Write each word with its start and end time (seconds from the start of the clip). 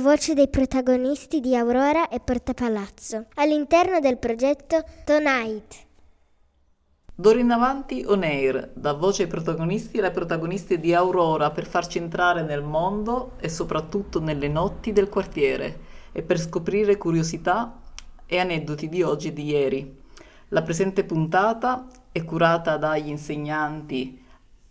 voce 0.00 0.32
dei 0.32 0.48
protagonisti 0.48 1.40
di 1.40 1.54
Aurora 1.54 2.08
e 2.08 2.20
Porta 2.20 2.54
Palazzo 2.54 3.26
all'interno 3.34 4.00
del 4.00 4.16
progetto 4.16 4.82
Tonight. 5.04 5.86
D'ora 7.14 7.38
in 7.38 7.50
avanti 7.50 8.02
on 8.06 8.22
air, 8.22 8.70
da 8.74 8.94
voce 8.94 9.24
ai 9.24 9.28
protagonisti 9.28 9.98
e 9.98 10.00
alle 10.00 10.10
protagoniste 10.10 10.80
di 10.80 10.94
Aurora 10.94 11.50
per 11.50 11.66
farci 11.66 11.98
entrare 11.98 12.42
nel 12.42 12.62
mondo 12.62 13.32
e 13.38 13.50
soprattutto 13.50 14.20
nelle 14.20 14.48
notti 14.48 14.92
del 14.92 15.10
quartiere 15.10 15.80
e 16.12 16.22
per 16.22 16.40
scoprire 16.40 16.96
curiosità 16.96 17.78
e 18.24 18.38
aneddoti 18.38 18.88
di 18.88 19.02
oggi 19.02 19.28
e 19.28 19.32
di 19.34 19.44
ieri. 19.44 19.98
La 20.48 20.62
presente 20.62 21.04
puntata 21.04 21.86
è 22.10 22.24
curata 22.24 22.78
dagli 22.78 23.08
insegnanti 23.08 24.24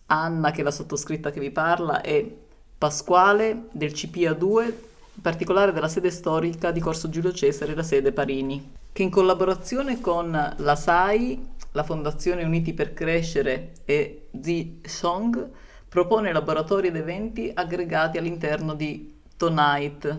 Anna, 0.08 0.50
che 0.50 0.62
è 0.62 0.64
la 0.64 0.72
sottoscritta 0.72 1.30
che 1.30 1.40
vi 1.40 1.52
parla, 1.52 2.02
e 2.02 2.46
Pasquale 2.80 3.68
del 3.74 3.92
CPA2, 3.92 4.74
in 5.20 5.26
particolare 5.26 5.74
della 5.74 5.90
sede 5.90 6.12
storica 6.12 6.72
di 6.72 6.80
Corso 6.80 7.10
Giulio 7.10 7.34
Cesare, 7.34 7.76
la 7.76 7.84
sede 7.84 8.14
Parini, 8.14 8.72
che 8.94 9.04
in 9.04 9.10
collaborazione 9.10 10.00
con 10.00 10.32
la 10.56 10.76
SAI, 10.78 11.46
la 11.72 11.84
Fondazione 11.84 12.46
Uniti 12.46 12.74
per 12.74 12.94
Crescere 12.94 13.74
e 13.84 14.30
Zi 14.40 14.80
Song 14.82 15.50
propone 15.90 16.32
laboratori 16.32 16.88
ed 16.88 16.96
eventi 16.96 17.52
aggregati 17.54 18.18
all'interno 18.18 18.76
di 18.76 19.14
Tonight. 19.36 20.18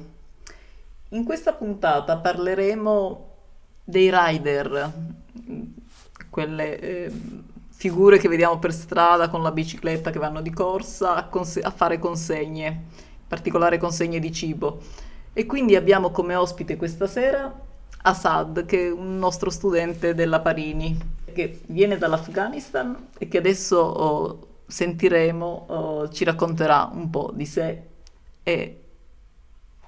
In 1.08 1.24
questa 1.24 1.54
puntata 1.54 2.18
parleremo 2.18 3.28
dei 3.82 4.10
rider, 4.12 4.92
quelle 6.28 6.78
eh, 6.78 7.12
figure 7.70 8.18
che 8.18 8.28
vediamo 8.28 8.58
per 8.58 8.74
strada 8.74 9.30
con 9.30 9.42
la 9.42 9.50
bicicletta 9.50 10.10
che 10.10 10.18
vanno 10.18 10.42
di 10.42 10.50
corsa 10.50 11.14
a, 11.14 11.24
cons- 11.24 11.60
a 11.62 11.70
fare 11.70 11.98
consegne, 11.98 13.08
particolare 13.30 13.78
consegne 13.78 14.18
di 14.18 14.32
cibo. 14.32 14.82
E 15.32 15.46
quindi 15.46 15.76
abbiamo 15.76 16.10
come 16.10 16.34
ospite 16.34 16.76
questa 16.76 17.06
sera 17.06 17.68
Assad, 18.02 18.66
che 18.66 18.88
è 18.88 18.90
un 18.90 19.18
nostro 19.18 19.50
studente 19.50 20.14
della 20.14 20.40
Parini, 20.40 20.98
che 21.32 21.60
viene 21.66 21.96
dall'Afghanistan 21.96 23.06
e 23.16 23.28
che 23.28 23.38
adesso 23.38 23.76
oh, 23.76 24.48
sentiremo, 24.66 25.64
oh, 25.68 26.08
ci 26.08 26.24
racconterà 26.24 26.90
un 26.92 27.08
po' 27.08 27.30
di 27.32 27.46
sé 27.46 27.82
e 28.42 28.80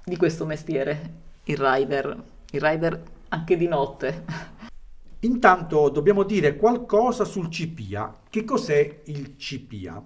di 0.04 0.16
questo 0.16 0.46
mestiere, 0.46 1.14
il 1.44 1.56
rider, 1.56 2.22
il 2.52 2.60
rider 2.60 3.02
anche 3.30 3.56
di 3.56 3.66
notte. 3.66 4.24
Intanto 5.20 5.88
dobbiamo 5.88 6.22
dire 6.22 6.54
qualcosa 6.54 7.24
sul 7.24 7.48
CPIA. 7.48 8.20
Che 8.30 8.44
cos'è 8.44 9.00
il 9.06 9.34
CPIA? 9.34 10.00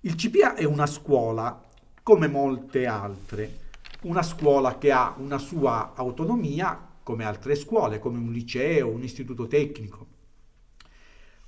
Il 0.00 0.14
CPIA 0.14 0.54
è 0.54 0.64
una 0.64 0.86
scuola 0.86 1.62
come 2.08 2.26
molte 2.26 2.86
altre, 2.86 3.58
una 4.04 4.22
scuola 4.22 4.78
che 4.78 4.90
ha 4.90 5.14
una 5.18 5.36
sua 5.36 5.92
autonomia 5.94 6.92
come 7.02 7.26
altre 7.26 7.54
scuole, 7.54 7.98
come 7.98 8.16
un 8.16 8.32
liceo, 8.32 8.88
un 8.88 9.02
istituto 9.02 9.46
tecnico. 9.46 10.06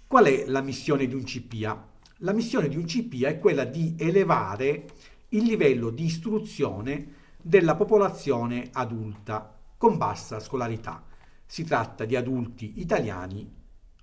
Qual 0.06 0.26
è 0.26 0.44
la 0.44 0.60
missione 0.60 1.06
di 1.06 1.14
un 1.14 1.22
CPIA? 1.22 1.88
La 2.18 2.32
missione 2.32 2.68
di 2.68 2.76
un 2.76 2.84
CPIA 2.84 3.30
è 3.30 3.38
quella 3.38 3.64
di 3.64 3.94
elevare 3.98 4.84
il 5.28 5.44
livello 5.44 5.88
di 5.88 6.04
istruzione 6.04 7.14
della 7.40 7.74
popolazione 7.74 8.68
adulta 8.70 9.58
con 9.78 9.96
bassa 9.96 10.40
scolarità. 10.40 11.02
Si 11.46 11.64
tratta 11.64 12.04
di 12.04 12.16
adulti 12.16 12.80
italiani 12.80 13.50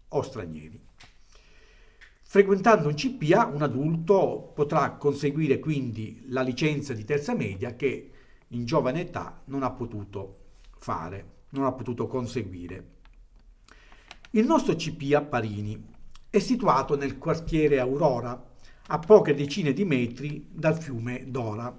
o 0.07 0.21
stranieri. 0.23 0.86
Frequentando 2.29 2.89
un 2.89 2.93
CPA, 2.93 3.45
un 3.45 3.61
adulto 3.61 4.51
potrà 4.53 4.91
conseguire 4.95 5.59
quindi 5.59 6.25
la 6.27 6.41
licenza 6.41 6.91
di 6.91 7.05
terza 7.05 7.33
media 7.33 7.73
che 7.77 8.11
in 8.49 8.65
giovane 8.65 8.99
età 8.99 9.43
non 9.45 9.63
ha 9.63 9.71
potuto 9.71 10.39
fare, 10.77 11.35
non 11.51 11.63
ha 11.63 11.71
potuto 11.71 12.05
conseguire. 12.05 12.95
Il 14.31 14.45
nostro 14.45 14.75
CPA 14.75 15.21
Parini 15.21 15.81
è 16.29 16.39
situato 16.39 16.97
nel 16.97 17.17
quartiere 17.17 17.79
Aurora, 17.79 18.55
a 18.88 18.99
poche 18.99 19.33
decine 19.33 19.71
di 19.71 19.85
metri 19.85 20.49
dal 20.51 20.77
fiume 20.77 21.31
Dora. 21.31 21.73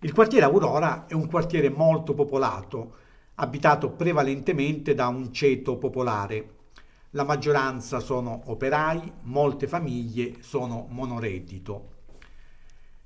Il 0.00 0.12
quartiere 0.12 0.44
Aurora 0.44 1.06
è 1.06 1.14
un 1.14 1.26
quartiere 1.26 1.70
molto 1.70 2.12
popolato, 2.12 2.96
abitato 3.36 3.92
prevalentemente 3.92 4.92
da 4.92 5.08
un 5.08 5.32
ceto 5.32 5.78
popolare. 5.78 6.58
La 7.14 7.24
maggioranza 7.24 7.98
sono 7.98 8.42
operai, 8.46 9.12
molte 9.22 9.66
famiglie 9.66 10.36
sono 10.42 10.86
monoreddito. 10.90 11.88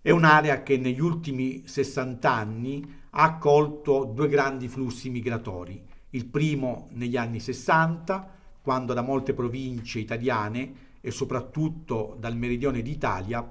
È 0.02 0.10
un'area 0.10 0.62
che 0.62 0.76
negli 0.76 1.00
ultimi 1.00 1.66
60 1.66 2.30
anni 2.30 3.00
ha 3.12 3.22
accolto 3.22 4.04
due 4.04 4.28
grandi 4.28 4.68
flussi 4.68 5.08
migratori. 5.08 5.82
Il 6.10 6.26
primo 6.26 6.88
negli 6.90 7.16
anni 7.16 7.40
60, 7.40 8.30
quando 8.60 8.92
da 8.92 9.00
molte 9.00 9.32
province 9.32 10.00
italiane 10.00 10.74
e 11.00 11.10
soprattutto 11.10 12.14
dal 12.20 12.36
meridione 12.36 12.82
d'Italia 12.82 13.50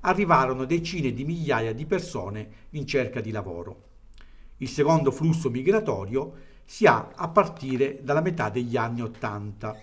arrivarono 0.00 0.64
decine 0.64 1.12
di 1.12 1.24
migliaia 1.24 1.72
di 1.72 1.86
persone 1.86 2.48
in 2.70 2.88
cerca 2.88 3.20
di 3.20 3.30
lavoro. 3.30 3.90
Il 4.56 4.68
secondo 4.68 5.12
flusso 5.12 5.48
migratorio 5.48 6.50
si 6.64 6.86
ha 6.86 7.10
a 7.14 7.28
partire 7.28 8.00
dalla 8.02 8.20
metà 8.20 8.48
degli 8.48 8.76
anni 8.76 9.02
Ottanta, 9.02 9.76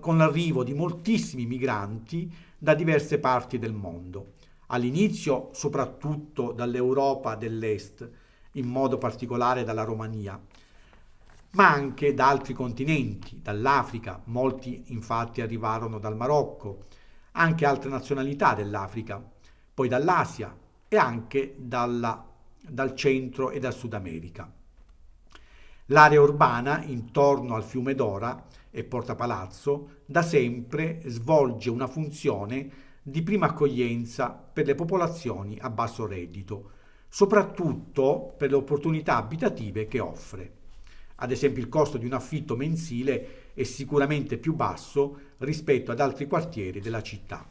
con 0.00 0.18
l'arrivo 0.18 0.62
di 0.62 0.72
moltissimi 0.72 1.46
migranti 1.46 2.32
da 2.56 2.74
diverse 2.74 3.18
parti 3.18 3.58
del 3.58 3.72
mondo, 3.72 4.34
all'inizio 4.66 5.50
soprattutto 5.52 6.52
dall'Europa 6.52 7.34
dell'Est, 7.34 8.08
in 8.52 8.66
modo 8.66 8.98
particolare 8.98 9.64
dalla 9.64 9.84
Romania, 9.84 10.40
ma 11.50 11.72
anche 11.72 12.14
da 12.14 12.28
altri 12.28 12.54
continenti, 12.54 13.40
dall'Africa, 13.42 14.20
molti 14.26 14.84
infatti 14.88 15.40
arrivarono 15.40 15.98
dal 15.98 16.16
Marocco, 16.16 16.84
anche 17.32 17.66
altre 17.66 17.90
nazionalità 17.90 18.54
dell'Africa, 18.54 19.22
poi 19.74 19.88
dall'Asia 19.88 20.54
e 20.88 20.96
anche 20.96 21.54
dalla, 21.56 22.24
dal 22.60 22.94
centro 22.94 23.50
e 23.50 23.58
dal 23.58 23.74
Sud 23.74 23.94
America. 23.94 24.50
L'area 25.86 26.20
urbana 26.20 26.82
intorno 26.84 27.54
al 27.54 27.64
fiume 27.64 27.94
Dora 27.94 28.44
e 28.78 28.84
Porta 28.84 29.16
Palazzo 29.16 30.02
da 30.06 30.22
sempre 30.22 31.00
svolge 31.06 31.68
una 31.68 31.88
funzione 31.88 32.70
di 33.02 33.22
prima 33.22 33.46
accoglienza 33.46 34.30
per 34.30 34.66
le 34.66 34.76
popolazioni 34.76 35.58
a 35.60 35.68
basso 35.68 36.06
reddito, 36.06 36.70
soprattutto 37.08 38.34
per 38.38 38.50
le 38.50 38.56
opportunità 38.56 39.16
abitative 39.16 39.88
che 39.88 39.98
offre. 39.98 40.52
Ad 41.16 41.32
esempio 41.32 41.60
il 41.60 41.68
costo 41.68 41.98
di 41.98 42.06
un 42.06 42.12
affitto 42.12 42.54
mensile 42.54 43.52
è 43.54 43.64
sicuramente 43.64 44.38
più 44.38 44.54
basso 44.54 45.18
rispetto 45.38 45.90
ad 45.90 45.98
altri 45.98 46.28
quartieri 46.28 46.80
della 46.80 47.02
città. 47.02 47.48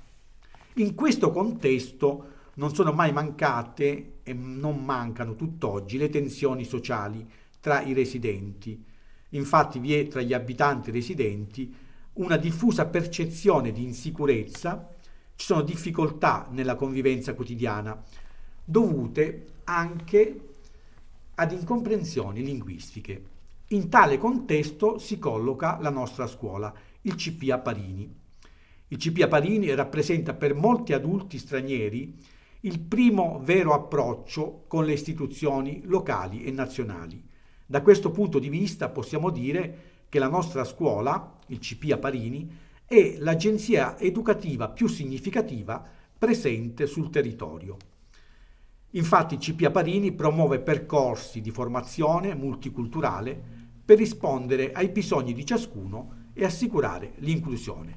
In 0.76 0.96
questo 0.96 1.32
contesto 1.32 2.36
non 2.54 2.74
sono 2.74 2.94
mai 2.94 3.12
mancate 3.12 4.20
e 4.24 4.34
non 4.34 4.86
mancano 4.86 5.36
tutt'oggi 5.36 5.98
le 5.98 6.08
tensioni 6.08 6.64
sociali 6.64 7.30
tra 7.60 7.82
i 7.82 7.92
residenti. 7.92 8.96
Infatti 9.30 9.80
vi 9.80 9.94
è 9.94 10.08
tra 10.08 10.22
gli 10.22 10.34
abitanti 10.34 10.92
residenti 10.92 11.74
una 12.14 12.38
diffusa 12.38 12.86
percezione 12.86 13.72
di 13.72 13.84
insicurezza, 13.84 14.90
ci 15.36 15.46
sono 15.46 15.62
difficoltà 15.62 16.48
nella 16.52 16.76
convivenza 16.76 17.34
quotidiana, 17.34 18.02
dovute 18.64 19.46
anche 19.66 20.40
ad 21.36 21.52
incomprensioni 21.52 22.44
linguistiche. 22.44 23.24
In 23.68 23.90
tale 23.90 24.18
contesto 24.18 24.98
si 24.98 25.20
colloca 25.20 25.78
la 25.80 25.90
nostra 25.90 26.26
scuola, 26.26 26.74
il 27.02 27.16
CP 27.16 27.50
a 27.52 27.60
Parini. 27.60 28.12
Il 28.88 28.98
CP 28.98 29.22
a 29.22 29.28
Parini 29.28 29.74
rappresenta 29.76 30.34
per 30.34 30.56
molti 30.56 30.94
adulti 30.94 31.38
stranieri 31.38 32.16
il 32.62 32.80
primo 32.80 33.40
vero 33.44 33.74
approccio 33.74 34.64
con 34.68 34.86
le 34.86 34.94
istituzioni 34.94 35.82
locali 35.84 36.44
e 36.44 36.52
nazionali. 36.52 37.24
Da 37.70 37.82
questo 37.82 38.12
punto 38.12 38.40
di 38.40 38.48
vista 38.48 38.88
possiamo 38.88 39.30
dire 39.30 40.06
che 40.08 40.20
la 40.20 40.30
nostra 40.30 40.64
scuola, 40.64 41.36
il 41.48 41.60
CP 41.60 41.92
a 41.92 41.98
Parini, 41.98 42.50
è 42.86 43.18
l'agenzia 43.20 44.00
educativa 44.00 44.70
più 44.70 44.88
significativa 44.88 45.84
presente 46.18 46.88
sul 46.88 47.10
territorio. 47.10 47.76
Infatti 48.92 49.34
il 49.34 49.42
CP 49.42 49.66
a 49.66 49.72
Parini 49.72 50.14
promuove 50.14 50.60
percorsi 50.60 51.42
di 51.42 51.52
formazione 51.52 52.34
multiculturale 52.36 53.38
per 53.84 53.98
rispondere 53.98 54.72
ai 54.72 54.88
bisogni 54.88 55.34
di 55.34 55.46
ciascuno 55.46 56.30
e 56.34 56.46
assicurare 56.46 57.16
l'inclusione. 57.18 57.94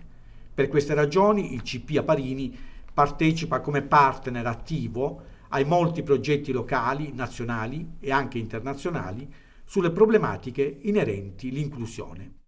Per 0.53 0.67
queste 0.67 0.95
ragioni 0.95 1.55
il 1.55 1.63
CP 1.63 1.97
a 1.99 2.03
Parini 2.03 2.59
partecipa 2.93 3.61
come 3.61 3.83
partner 3.83 4.45
attivo 4.49 5.23
ai 5.51 5.65
molti 5.65 6.03
progetti 6.03 6.51
locali, 6.51 7.13
nazionali 7.15 7.93
e 8.01 8.11
anche 8.11 8.39
internazionali 8.39 9.33
sulle 9.71 9.93
problematiche 9.93 10.79
inerenti 10.83 11.49
all'inclusione. 11.49 12.39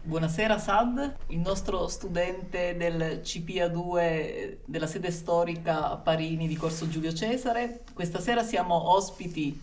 Buonasera 0.00 0.56
Sad, 0.56 1.16
il 1.26 1.38
nostro 1.38 1.86
studente 1.88 2.74
del 2.74 3.20
CPA2 3.22 4.60
della 4.64 4.86
sede 4.86 5.10
storica 5.10 5.94
Parini 5.98 6.48
di 6.48 6.56
Corso 6.56 6.88
Giulio 6.88 7.12
Cesare. 7.12 7.82
Questa 7.92 8.18
sera 8.18 8.42
siamo 8.42 8.94
ospiti 8.94 9.60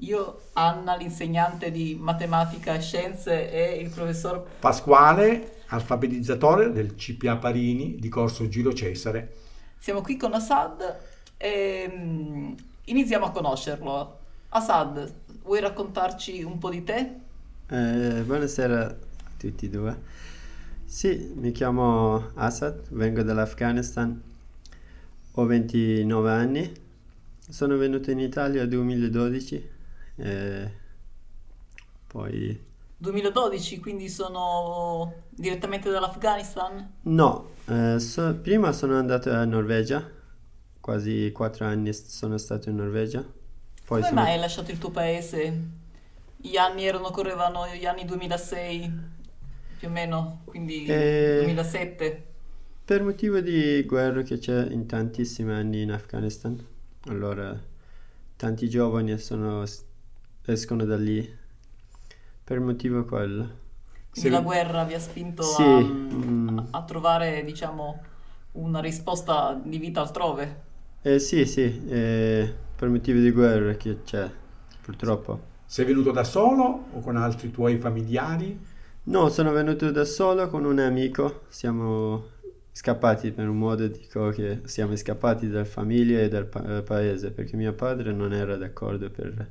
io, 0.00 0.40
Anna, 0.52 0.94
l'insegnante 0.94 1.70
di 1.70 1.96
matematica 1.98 2.74
e 2.74 2.82
scienze 2.82 3.50
e 3.50 3.80
il 3.80 3.88
professor 3.88 4.46
Pasquale, 4.60 5.62
alfabetizzatore 5.68 6.70
del 6.70 6.96
CPA 6.96 7.36
Parini 7.36 7.96
di 7.98 8.10
Corso 8.10 8.46
Giulio 8.46 8.74
Cesare. 8.74 9.36
Siamo 9.78 10.02
qui 10.02 10.18
con 10.18 10.34
Assad 10.34 10.98
e 11.38 11.90
mm, 11.90 12.52
iniziamo 12.84 13.24
a 13.24 13.30
conoscerlo. 13.30 14.18
Assad, 14.50 15.27
vuoi 15.48 15.60
raccontarci 15.60 16.42
un 16.42 16.58
po' 16.58 16.68
di 16.68 16.84
te? 16.84 17.12
Eh, 17.68 18.22
buonasera 18.22 18.86
a 18.86 18.96
tutti 19.38 19.64
e 19.64 19.68
due. 19.70 19.98
Sì, 20.84 21.32
mi 21.36 21.52
chiamo 21.52 22.32
Assad, 22.34 22.82
vengo 22.90 23.22
dall'Afghanistan, 23.22 24.22
ho 25.32 25.46
29 25.46 26.30
anni, 26.30 26.70
sono 27.48 27.78
venuto 27.78 28.10
in 28.10 28.20
Italia 28.20 28.60
nel 28.60 28.68
2012 28.68 29.68
e 30.16 30.70
poi... 32.06 32.66
2012, 32.98 33.80
quindi 33.80 34.10
sono 34.10 35.14
direttamente 35.30 35.88
dall'Afghanistan? 35.88 36.92
No, 37.04 37.52
eh, 37.68 37.98
so- 37.98 38.36
prima 38.36 38.72
sono 38.72 38.98
andato 38.98 39.30
a 39.30 39.46
Norvegia, 39.46 40.06
quasi 40.78 41.32
4 41.32 41.64
anni 41.64 41.94
sono 41.94 42.36
stato 42.36 42.68
in 42.68 42.76
Norvegia. 42.76 43.36
Poi 43.88 44.00
Come 44.02 44.12
mai 44.12 44.32
hai 44.34 44.38
lasciato 44.38 44.70
il 44.70 44.78
tuo 44.78 44.90
paese? 44.90 45.68
Gli 46.36 46.56
anni 46.56 46.84
erano, 46.86 47.10
correvano 47.10 47.66
gli 47.74 47.86
anni 47.86 48.04
2006, 48.04 48.92
più 49.76 49.88
o 49.88 49.90
meno, 49.90 50.42
quindi 50.44 50.86
Eh, 50.86 51.34
2007. 51.34 52.26
Per 52.84 53.02
motivo 53.04 53.38
di 53.38 53.84
guerra 53.84 54.22
che 54.22 54.38
c'è 54.38 54.66
in 54.70 54.86
tantissimi 54.86 55.52
anni 55.52 55.82
in 55.82 55.92
Afghanistan, 55.92 56.60
allora 57.04 57.56
tanti 58.36 58.68
giovani 58.68 59.16
sono- 59.18 59.64
escono 60.46 60.84
da 60.84 60.96
lì 60.96 61.36
per 62.44 62.60
motivo 62.60 63.04
quello. 63.04 63.66
Quindi 64.10 64.28
Se- 64.28 64.30
la 64.30 64.40
guerra 64.42 64.84
vi 64.84 64.92
ha 64.94 65.00
spinto 65.00 65.54
Sì, 65.54 65.62
a, 65.62 65.80
mm. 65.80 66.58
a 66.70 66.84
trovare, 66.84 67.42
diciamo, 67.44 68.02
una 68.52 68.80
risposta 68.80 69.54
di 69.64 69.78
vita 69.78 70.00
altrove. 70.02 70.66
Eh 71.02 71.18
sì, 71.20 71.46
sì, 71.46 71.62
eh, 71.88 72.54
per 72.78 72.88
motivi 72.88 73.20
di 73.20 73.32
guerra 73.32 73.74
che 73.74 74.02
c'è, 74.04 74.30
purtroppo. 74.82 75.56
Sei 75.66 75.84
venuto 75.84 76.10
da 76.10 76.24
solo 76.24 76.86
o 76.92 77.00
con 77.00 77.16
altri 77.16 77.50
tuoi 77.52 77.76
familiari? 77.78 78.58
No, 79.04 79.28
sono 79.30 79.50
venuto 79.52 79.90
da 79.90 80.04
solo 80.04 80.48
con 80.48 80.64
un 80.64 80.78
amico, 80.78 81.42
siamo 81.48 82.26
scappati 82.70 83.32
per 83.32 83.48
un 83.48 83.56
modo, 83.58 83.86
dico 83.88 84.28
che 84.30 84.60
siamo 84.66 84.94
scappati 84.96 85.48
dalla 85.48 85.64
famiglia 85.64 86.20
e 86.20 86.28
dal 86.28 86.46
pa- 86.46 86.82
paese, 86.82 87.30
perché 87.32 87.56
mio 87.56 87.72
padre 87.72 88.12
non 88.12 88.32
era 88.32 88.56
d'accordo 88.56 89.10
per 89.10 89.26
il 89.26 89.48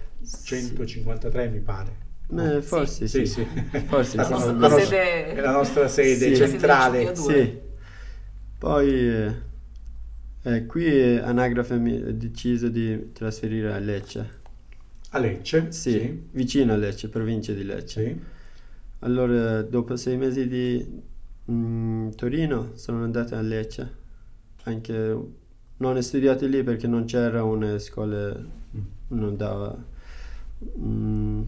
153 0.45 1.49
mi 1.49 1.61
pare. 1.61 2.11
Eh, 2.37 2.61
forse 2.63 3.07
sì. 3.07 3.25
Sì, 3.27 3.45
sì. 3.45 3.47
Forse 3.87 4.17
La 4.17 4.25
sì. 4.25 4.31
nostra- 4.33 4.53
La 4.53 4.59
nostra- 4.59 4.81
sede- 4.85 5.33
è 5.35 5.41
la 5.41 5.51
nostra 5.53 5.87
sede 5.89 6.35
Sì. 6.35 6.37
centrale. 6.37 7.15
Sì. 7.15 7.59
Poi 8.59 8.89
eh, 8.91 9.35
eh, 10.43 10.67
qui 10.67 11.19
Anagrafe 11.19 11.79
mi 11.79 11.97
ha 11.97 12.13
deciso 12.13 12.69
di 12.69 13.13
trasferire 13.13 13.73
a 13.73 13.79
Lecce. 13.79 14.41
A 15.11 15.19
Lecce? 15.19 15.71
Sì, 15.73 16.29
vicino 16.33 16.73
a 16.73 16.77
Lecce, 16.77 17.09
provincia 17.09 17.53
di 17.53 17.65
Lecce. 17.65 18.05
Sì. 18.05 18.21
Allora, 19.01 19.63
dopo 19.63 19.97
sei 19.97 20.17
mesi 20.17 20.47
di 20.49 21.03
mm, 21.51 22.11
Torino, 22.11 22.73
sono 22.75 23.03
andato 23.05 23.35
a 23.37 23.41
Lecce. 23.41 24.01
Anche 24.65 24.93
non 25.77 25.97
ho 25.97 26.01
studiato 26.01 26.47
lì 26.47 26.63
perché 26.63 26.87
non 26.87 27.05
c'era 27.05 27.43
una 27.45 27.79
scuola, 27.79 28.35
non 29.09 29.37
dava. 29.37 29.77
Mm, 30.79 31.43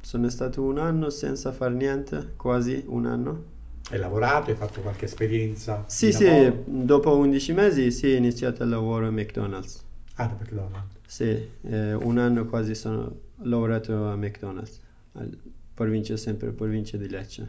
sono 0.00 0.28
stato 0.28 0.62
un 0.62 0.78
anno 0.78 1.10
senza 1.10 1.52
fare 1.52 1.74
niente, 1.74 2.34
quasi 2.36 2.82
un 2.86 3.06
anno. 3.06 3.56
Hai 3.90 3.98
lavorato, 3.98 4.50
hai 4.50 4.56
fatto 4.56 4.80
qualche 4.80 5.06
esperienza? 5.06 5.84
Sì, 5.86 6.12
sì, 6.12 6.52
dopo 6.64 7.16
11 7.16 7.52
mesi 7.52 7.90
sì, 7.90 8.12
ho 8.12 8.16
iniziato 8.16 8.62
il 8.62 8.68
lavoro 8.68 9.06
a 9.06 9.10
McDonald's. 9.10 9.84
Ah, 10.16 10.26
da 10.26 10.34
perché 10.34 10.54
lavoro? 10.54 10.86
Sì, 11.06 11.48
eh, 11.62 11.94
un 11.94 12.18
anno 12.18 12.44
quasi 12.46 12.74
sono 12.74 13.10
lavorato 13.42 14.08
a 14.08 14.16
McDonald's, 14.16 14.80
al 15.12 15.36
provincia, 15.78 16.16
sempre 16.16 16.50
provincia 16.50 16.96
di 16.96 17.08
Lecce. 17.08 17.48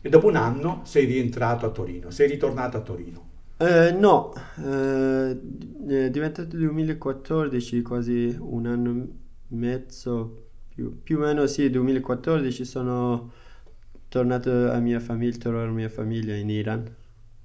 E 0.00 0.08
dopo 0.08 0.28
un 0.28 0.36
anno 0.36 0.80
sei 0.84 1.04
rientrato 1.04 1.66
a 1.66 1.70
Torino, 1.70 2.10
sei 2.10 2.28
ritornato 2.28 2.78
a 2.78 2.80
Torino. 2.80 3.28
Eh, 3.58 3.92
no, 3.92 4.32
eh, 4.58 5.30
è 5.86 6.10
diventato 6.10 6.56
2014, 6.56 7.82
quasi 7.82 8.34
un 8.38 8.66
anno 8.66 8.90
e 8.90 9.06
mezzo, 9.48 10.48
più, 10.68 11.02
più 11.02 11.18
o 11.18 11.20
meno 11.20 11.46
sì, 11.46 11.68
2014 11.68 12.64
sono 12.64 13.32
tornato 14.18 14.70
a 14.70 14.78
mia 14.80 15.00
famiglia, 15.00 15.36
trovare 15.38 15.66
la 15.66 15.72
mia 15.72 15.88
famiglia 15.88 16.34
in 16.34 16.50
Iran, 16.50 16.94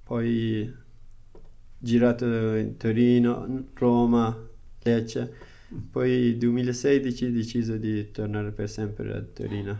poi 0.03 0.73
girato 1.77 2.25
in 2.55 2.77
Torino, 2.77 3.65
Roma, 3.73 4.49
Lecce, 4.83 5.33
poi 5.91 6.37
2016 6.37 7.25
ho 7.25 7.31
deciso 7.31 7.77
di 7.77 8.09
tornare 8.11 8.51
per 8.51 8.69
sempre 8.69 9.13
a 9.15 9.21
Torino. 9.21 9.79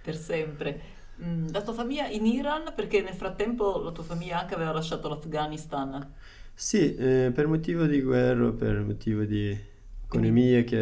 per 0.00 0.16
sempre. 0.16 0.80
Mm, 1.22 1.48
La 1.50 1.62
tua 1.62 1.72
famiglia 1.72 2.06
in 2.08 2.26
Iran, 2.26 2.72
perché 2.74 3.00
nel 3.02 3.14
frattempo 3.14 3.80
la 3.82 3.90
tua 3.92 4.04
famiglia 4.04 4.40
anche 4.40 4.54
aveva 4.54 4.72
lasciato 4.72 5.08
l'Afghanistan. 5.08 6.14
Sì, 6.56 6.94
eh, 6.96 7.32
per 7.34 7.46
motivo 7.48 7.84
di 7.86 8.00
guerra, 8.00 8.50
per 8.52 8.80
motivo 8.82 9.24
di 9.24 9.56
economia 10.04 10.62
che 10.64 10.76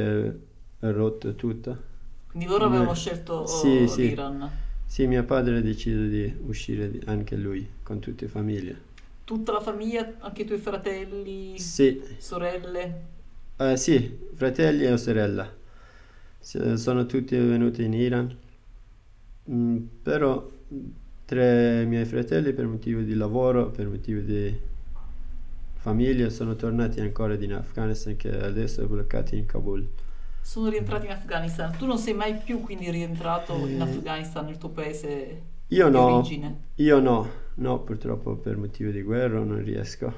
ha 0.80 0.90
rotto 0.90 1.34
tutto. 1.34 1.90
Quindi 2.26 2.48
loro 2.48 2.64
avevano 2.64 2.94
Eh, 2.94 2.94
scelto 2.94 3.86
sì. 3.86 3.86
l'Iran. 3.96 4.58
Sì, 4.68 4.71
mio 5.08 5.24
padre 5.24 5.56
ha 5.56 5.60
deciso 5.60 6.02
di 6.06 6.32
uscire 6.46 7.00
anche 7.06 7.36
lui 7.36 7.68
con 7.82 7.98
tutta 8.00 8.26
la 8.26 8.30
famiglia. 8.30 8.76
Tutta 9.24 9.50
la 9.52 9.60
famiglia, 9.60 10.14
anche 10.20 10.42
i 10.42 10.44
tuoi 10.44 10.58
fratelli, 10.60 11.58
Sì, 11.58 12.02
sorelle? 12.18 13.08
eh, 13.58 13.76
sì, 13.76 14.18
fratelli 14.34 14.84
e 14.84 14.96
sorella. 14.98 15.50
S- 16.40 16.74
Sono 16.74 17.06
tutti 17.06 17.36
venuti 17.36 17.84
in 17.84 17.94
Iran, 17.94 18.36
Mm, 19.50 19.76
però 20.02 20.48
tre 21.24 21.84
miei 21.86 22.04
fratelli 22.04 22.52
per 22.52 22.66
motivo 22.66 23.00
di 23.02 23.14
lavoro, 23.14 23.70
per 23.70 23.88
motivo 23.88 24.20
di 24.20 24.56
famiglia, 25.74 26.30
sono 26.30 26.54
tornati 26.56 27.00
ancora 27.00 27.34
in 27.34 27.52
Afghanistan 27.52 28.16
che 28.16 28.30
adesso 28.30 28.82
è 28.82 28.86
bloccato 28.86 29.34
in 29.34 29.46
Kabul. 29.46 29.86
Sono 30.42 30.68
rientrati 30.68 31.06
in 31.06 31.12
Afghanistan. 31.12 31.74
Tu 31.76 31.86
non 31.86 31.96
sei 31.98 32.12
mai 32.14 32.36
più 32.36 32.60
quindi 32.60 32.90
rientrato 32.90 33.66
in 33.66 33.80
Eh, 33.80 33.80
Afghanistan, 33.80 34.44
nel 34.44 34.58
tuo 34.58 34.68
paese 34.68 35.42
Io 35.76 35.88
di 35.88 35.96
no, 35.96 36.02
origine? 36.02 36.70
io 36.76 37.00
no, 37.00 37.28
no, 37.56 37.80
purtroppo 37.82 38.36
per 38.36 38.56
motivi 38.56 38.92
di 38.92 39.02
guerra 39.02 39.40
non 39.42 39.60
riesco. 39.64 40.14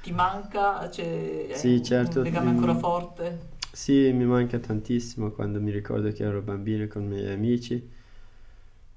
Ti 0.00 0.10
manca? 0.10 0.88
C'è 0.88 1.02
Sì, 1.50 1.82
un 1.82 1.82
certo, 1.82 2.20
legame 2.22 2.48
ancora 2.48 2.74
mm. 2.74 2.78
forte? 2.78 3.54
Sì, 3.72 4.12
mi 4.12 4.24
manca 4.24 4.58
tantissimo 4.60 5.30
quando 5.32 5.60
mi 5.60 5.70
ricordo 5.70 6.10
che 6.12 6.22
ero 6.24 6.42
bambino 6.42 6.86
con 6.88 7.04
i 7.04 7.06
miei 7.08 7.32
amici. 7.32 7.90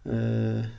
Eh, 0.04 0.70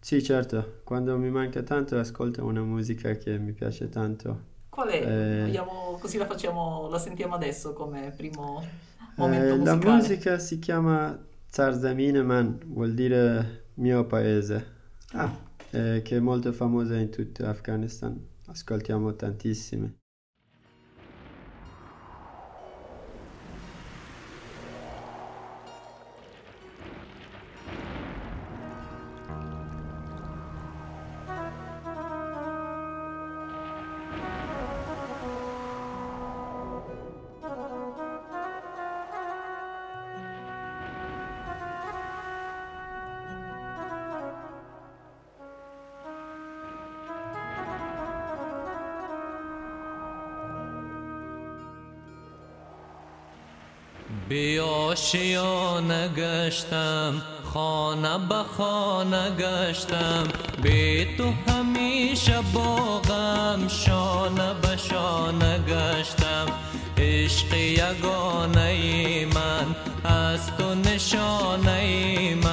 sì, 0.00 0.22
certo, 0.22 0.80
quando 0.84 1.16
mi 1.18 1.30
manca 1.30 1.62
tanto 1.62 1.98
ascolto 1.98 2.44
una 2.44 2.62
musica 2.62 3.16
che 3.16 3.38
mi 3.38 3.52
piace 3.52 3.88
tanto. 3.88 4.52
Qual 4.68 4.88
è? 4.88 5.00
Eh, 5.00 5.38
Vogliamo- 5.38 5.98
così 6.00 6.18
la 6.18 6.26
facciamo, 6.26 6.88
la 6.88 6.98
sentiamo 6.98 7.34
adesso 7.34 7.72
come 7.72 8.12
primo 8.12 8.60
Eh, 9.16 9.56
la 9.58 9.76
musica 9.76 10.38
si 10.38 10.58
chiama 10.58 11.18
Zarzamine 11.48 12.22
Man, 12.22 12.58
vuol 12.66 12.94
dire 12.94 13.66
mio 13.74 14.06
paese, 14.06 14.66
Ah, 15.12 15.36
eh, 15.70 16.02
che 16.02 16.16
è 16.16 16.20
molto 16.20 16.52
famosa 16.52 16.96
in 16.96 17.10
tutto 17.10 17.46
Afghanistan. 17.46 18.18
Ascoltiamo 18.46 19.14
tantissime. 19.14 19.94
به 54.34 54.62
آشیانه 54.62 56.08
گشتم 56.08 57.22
خانه 57.54 58.18
به 58.28 58.42
خانه 58.56 59.30
گشتم. 59.30 60.28
به 60.62 61.06
تو 61.18 61.32
همیشه 61.48 62.40
باغم 62.54 63.68
شانه 63.68 64.54
به 64.62 64.76
شانه 64.76 65.58
گشتم. 65.58 66.46
عشق 66.98 67.54
یگانه 67.54 69.26
من 69.34 69.76
از 70.04 70.56
تو 70.56 70.74
نشانه 70.74 72.34
من 72.34 72.43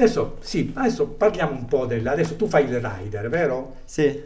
Adesso, 0.00 0.38
sì, 0.40 0.70
adesso 0.74 1.08
parliamo 1.08 1.52
un 1.52 1.66
po' 1.66 1.84
del... 1.84 2.06
Adesso 2.06 2.36
tu 2.36 2.48
fai 2.48 2.64
il 2.64 2.80
rider, 2.80 3.28
vero? 3.28 3.76
Sì, 3.84 4.18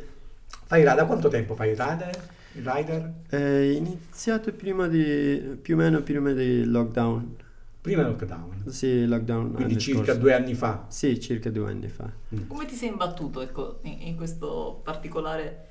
Fai 0.67 0.81
il 0.81 0.87
rider, 0.87 1.03
da 1.03 1.07
quanto 1.07 1.29
tempo 1.29 1.57
fai 1.57 1.71
il 1.71 1.77
rider? 1.77 2.33
Il 2.53 2.63
rider? 2.65 3.13
è 3.29 3.37
iniziato 3.37 4.53
prima 4.53 4.87
di, 4.87 5.59
più 5.61 5.75
o 5.75 5.79
meno 5.79 6.01
prima 6.03 6.33
del 6.33 6.71
lockdown. 6.71 7.37
Prima 7.81 8.03
del 8.03 8.13
lockdown. 8.13 8.65
Sì, 8.69 9.05
lockdown 9.05 9.53
Quindi 9.55 9.77
circa 9.79 10.05
scorso. 10.05 10.21
due 10.21 10.35
anni 10.35 10.55
fa. 10.55 10.87
Sì, 10.89 11.19
circa 11.19 11.51
due 11.51 11.69
anni 11.69 11.89
fa. 11.89 12.09
Come 12.47 12.67
ti 12.67 12.77
sei 12.77 12.91
imbattuto 12.91 13.41
ecco, 13.41 13.81
in, 13.83 13.97
in 14.03 14.17
questo 14.17 14.81
particolare 14.85 15.67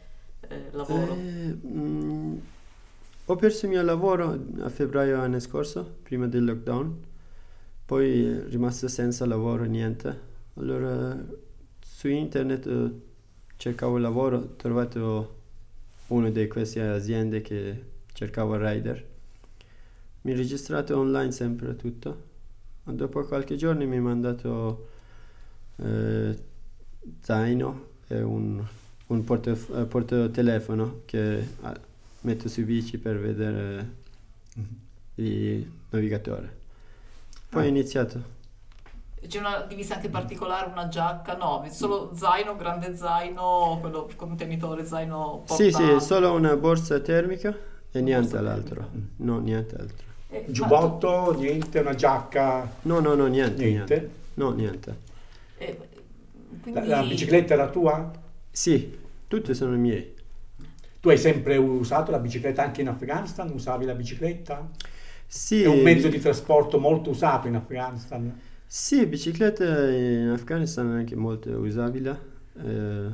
eh, 0.49 0.67
lavoro? 0.71 1.13
Eh, 1.15 1.58
mm, 1.65 2.36
ho 3.25 3.36
perso 3.38 3.65
il 3.67 3.71
mio 3.71 3.82
lavoro 3.82 4.38
a 4.60 4.69
febbraio 4.69 5.15
l'anno 5.15 5.39
scorso, 5.39 5.95
prima 6.04 6.27
del 6.27 6.43
lockdown, 6.43 6.97
poi 7.93 8.43
rimasto 8.49 8.88
senza 8.88 9.23
lavoro, 9.27 9.65
niente. 9.65 10.19
Allora 10.56 11.15
su 11.79 12.08
internet 12.08 12.65
eh, 12.65 12.91
cercavo 13.56 13.99
lavoro, 13.99 14.38
ho 14.38 14.56
trovato 14.56 15.41
una 16.08 16.32
di 16.32 16.47
queste 16.47 16.82
aziende 16.82 17.41
che 17.41 17.84
cercava 18.13 18.58
rider. 18.58 19.06
Mi 20.21 20.32
ho 20.32 20.36
registrato 20.36 20.97
online 20.97 21.32
sempre 21.32 21.75
tutto. 21.75 22.23
E 22.88 22.93
dopo 22.93 23.23
qualche 23.25 23.58
giorno 23.58 23.86
mi 23.86 23.97
ha 23.97 24.01
mandato 24.01 24.88
eh, 25.75 26.36
zaino 27.21 27.86
e 28.08 28.23
un, 28.23 28.65
un 29.06 29.23
portaf- 29.23 29.77
eh, 29.77 29.86
portatelefono 29.86 31.01
che 31.06 31.47
ah, 31.62 31.79
metto 32.21 32.49
su 32.49 32.63
bici 32.63 32.97
per 32.97 33.19
vedere 33.19 33.91
il 35.13 35.71
navigatore. 35.91 36.62
Poi 37.53 37.65
Ah. 37.65 37.67
iniziato. 37.69 38.31
C'è 39.25 39.39
una 39.39 39.61
divisa 39.61 39.95
anche 39.95 40.09
particolare, 40.09 40.69
una 40.69 40.89
giacca? 40.89 41.37
No, 41.37 41.65
solo 41.69 42.11
zaino, 42.13 42.55
grande 42.57 42.95
zaino, 42.97 43.77
quello 43.79 44.09
contenitore, 44.17 44.85
zaino 44.85 45.43
Sì, 45.47 45.71
sì, 45.71 45.81
portato. 45.81 45.99
solo 45.99 46.33
una 46.33 46.57
borsa 46.57 46.99
termica 46.99 47.55
e 47.91 48.01
niente 48.01 48.35
Borsa 48.37 48.51
altro. 48.53 48.75
termica. 48.75 49.07
No, 49.17 49.39
niente 49.39 49.75
altro. 49.75 50.05
Eh, 50.29 50.45
Giubbotto, 50.49 51.33
niente, 51.37 51.79
una 51.79 51.93
giacca, 51.95 52.69
No, 52.81 52.99
no, 52.99 53.13
no, 53.13 53.27
niente, 53.27 53.63
niente. 53.63 53.95
niente. 53.95 54.09
No, 54.33 54.51
niente. 54.51 54.97
eh, 55.57 55.77
La, 55.77 56.59
quindi- 56.71 56.89
la 56.89 57.03
bicicletta 57.03 57.53
era 57.53 57.69
tua? 57.69 58.11
Sì, 58.51 58.97
tutti 59.27 59.53
sono 59.53 59.75
miei. 59.77 60.13
Tu 60.99 61.09
hai 61.09 61.17
sempre 61.17 61.55
usato 61.57 62.11
la 62.11 62.19
bicicletta 62.19 62.63
anche 62.63 62.81
in 62.81 62.87
Afghanistan? 62.89 63.49
Usavi 63.51 63.85
la 63.85 63.93
bicicletta? 63.93 64.69
Sì, 65.36 65.63
È 65.63 65.67
un 65.67 65.82
mezzo 65.82 66.10
di 66.10 66.19
trasporto 66.19 66.78
molto 66.80 67.10
usato 67.10 67.48
in 67.48 67.56
Afghanistan. 67.56 68.39
Sì, 68.67 69.06
bicicletta 69.08 69.89
in 69.91 70.30
Afghanistan 70.30 70.91
è 70.93 70.98
anche 71.00 71.15
molto 71.15 71.50
usabile. 71.58 72.32
eh, 72.56 73.10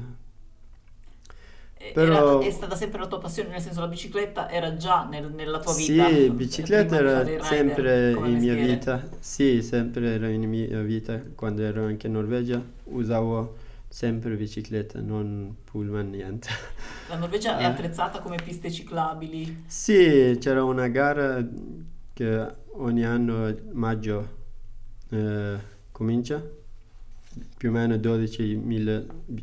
però- 1.94 2.40
era- 2.40 2.48
è 2.48 2.52
stata 2.52 2.76
sempre 2.76 3.00
la 3.00 3.08
tua 3.08 3.20
passione, 3.20 3.50
nel 3.50 3.62
senso 3.62 3.80
la 3.80 3.88
bicicletta 3.88 4.50
era 4.50 4.76
già 4.76 5.06
nel- 5.06 5.32
nella 5.32 5.60
tua 5.60 5.74
vita? 5.74 6.10
Sì, 6.10 6.30
bicicletta 6.32 6.98
era 6.98 7.20
rider 7.24 7.44
sempre 7.44 8.12
in 8.12 8.38
mia 8.38 8.54
vita. 8.56 9.08
Sì, 9.20 9.62
sempre 9.62 10.14
era 10.14 10.28
in 10.28 10.44
mia 10.50 10.82
vita. 10.82 11.22
Quando 11.36 11.62
ero 11.64 11.86
anche 11.86 12.08
in 12.08 12.14
Norvegia 12.14 12.62
usavo 12.86 13.56
sempre 13.88 14.36
bicicletta, 14.36 15.00
non 15.00 15.56
pullman, 15.64 16.10
niente. 16.10 16.50
La 17.08 17.16
Norvegia 17.16 17.58
è 17.58 17.62
Eh. 17.62 17.66
attrezzata 17.66 18.20
come 18.20 18.36
piste 18.44 18.70
ciclabili. 18.72 19.64
Sì, 19.66 20.38
c'era 20.40 20.64
una 20.64 20.88
gara 20.90 21.46
che 22.20 22.54
ogni 22.74 23.06
anno 23.06 23.56
maggio 23.72 24.28
eh, 25.12 25.58
comincia, 25.90 26.44
più 27.56 27.70
o 27.70 27.72
meno 27.72 27.96
12.000 27.96 29.02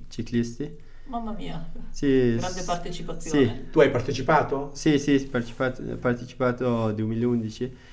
ciclisti. 0.09 0.85
Mamma 1.05 1.33
mia, 1.33 1.73
Sì, 1.91 2.35
grande 2.37 2.63
partecipazione. 2.65 3.71
Tu 3.71 3.81
hai 3.81 3.91
partecipato? 3.91 4.73
Sì, 4.75 4.99
sì, 4.99 5.15
ho 5.15 5.31
partecipato, 5.31 5.83
partecipato 5.97 6.87
nel 6.87 6.95
2011, 6.97 7.85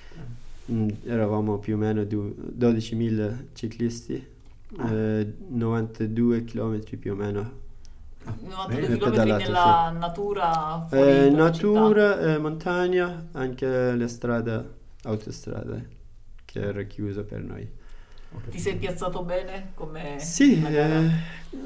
Mm, 0.72 0.88
eravamo 1.06 1.60
più 1.60 1.76
o 1.76 1.78
meno 1.78 2.06
du- 2.06 2.34
12.000 2.38 3.38
ciclisti, 3.54 4.14
eh, 4.80 5.34
92 5.50 6.46
km 6.46 6.98
più 6.98 7.12
o 7.12 7.16
meno. 7.16 7.63
92 8.42 8.88
Bene, 8.88 8.98
km 8.98 9.12
pedalato, 9.12 9.44
nella 9.52 9.90
natura, 9.92 10.86
fuori 10.88 11.12
Eh, 11.12 11.30
dalla 11.30 11.52
città. 11.52 11.80
natura, 11.82 12.20
eh, 12.20 12.38
montagna, 12.38 13.30
anche 13.34 13.94
le 13.94 14.08
strade, 14.08 14.70
autostrade, 15.04 15.90
che 16.46 16.60
era 16.62 16.84
chiuso 16.84 17.24
per 17.26 17.42
noi. 17.42 17.68
Ti 18.50 18.60
sei 18.60 18.76
piazzato 18.78 19.24
bene 19.24 19.72
come 19.76 20.18
Sì, 20.20 20.62
eh, 20.64 21.10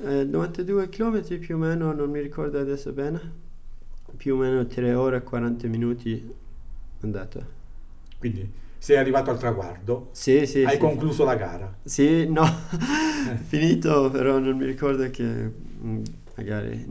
eh, 0.04 0.24
92 0.26 0.90
km 0.90 1.38
più 1.40 1.56
o 1.56 1.58
meno, 1.58 1.94
non 1.94 2.10
mi 2.10 2.20
ricordo 2.22 2.60
adesso 2.60 2.92
bene, 2.92 3.20
più 4.18 4.36
o 4.36 4.38
meno 4.38 4.66
3 4.68 4.94
ore 4.94 5.18
e 5.18 5.24
40 5.24 5.68
minuti 5.68 6.34
andata. 7.02 7.46
Quindi 8.18 8.52
sei 8.78 8.98
arrivato 8.98 9.30
al 9.32 9.38
traguardo, 9.40 10.10
Sì, 10.12 10.46
sì, 10.46 10.64
hai 10.64 10.74
sì. 10.74 10.78
concluso 10.80 11.24
la 11.24 11.36
gara. 11.36 11.74
Sì, 11.84 12.28
no, 12.30 12.44
finito, 13.48 14.10
però 14.12 14.40
non 14.40 14.58
mi 14.58 14.66
ricordo 14.66 15.10
che 15.10 15.24
mm, 15.24 16.04
magari 16.38 16.86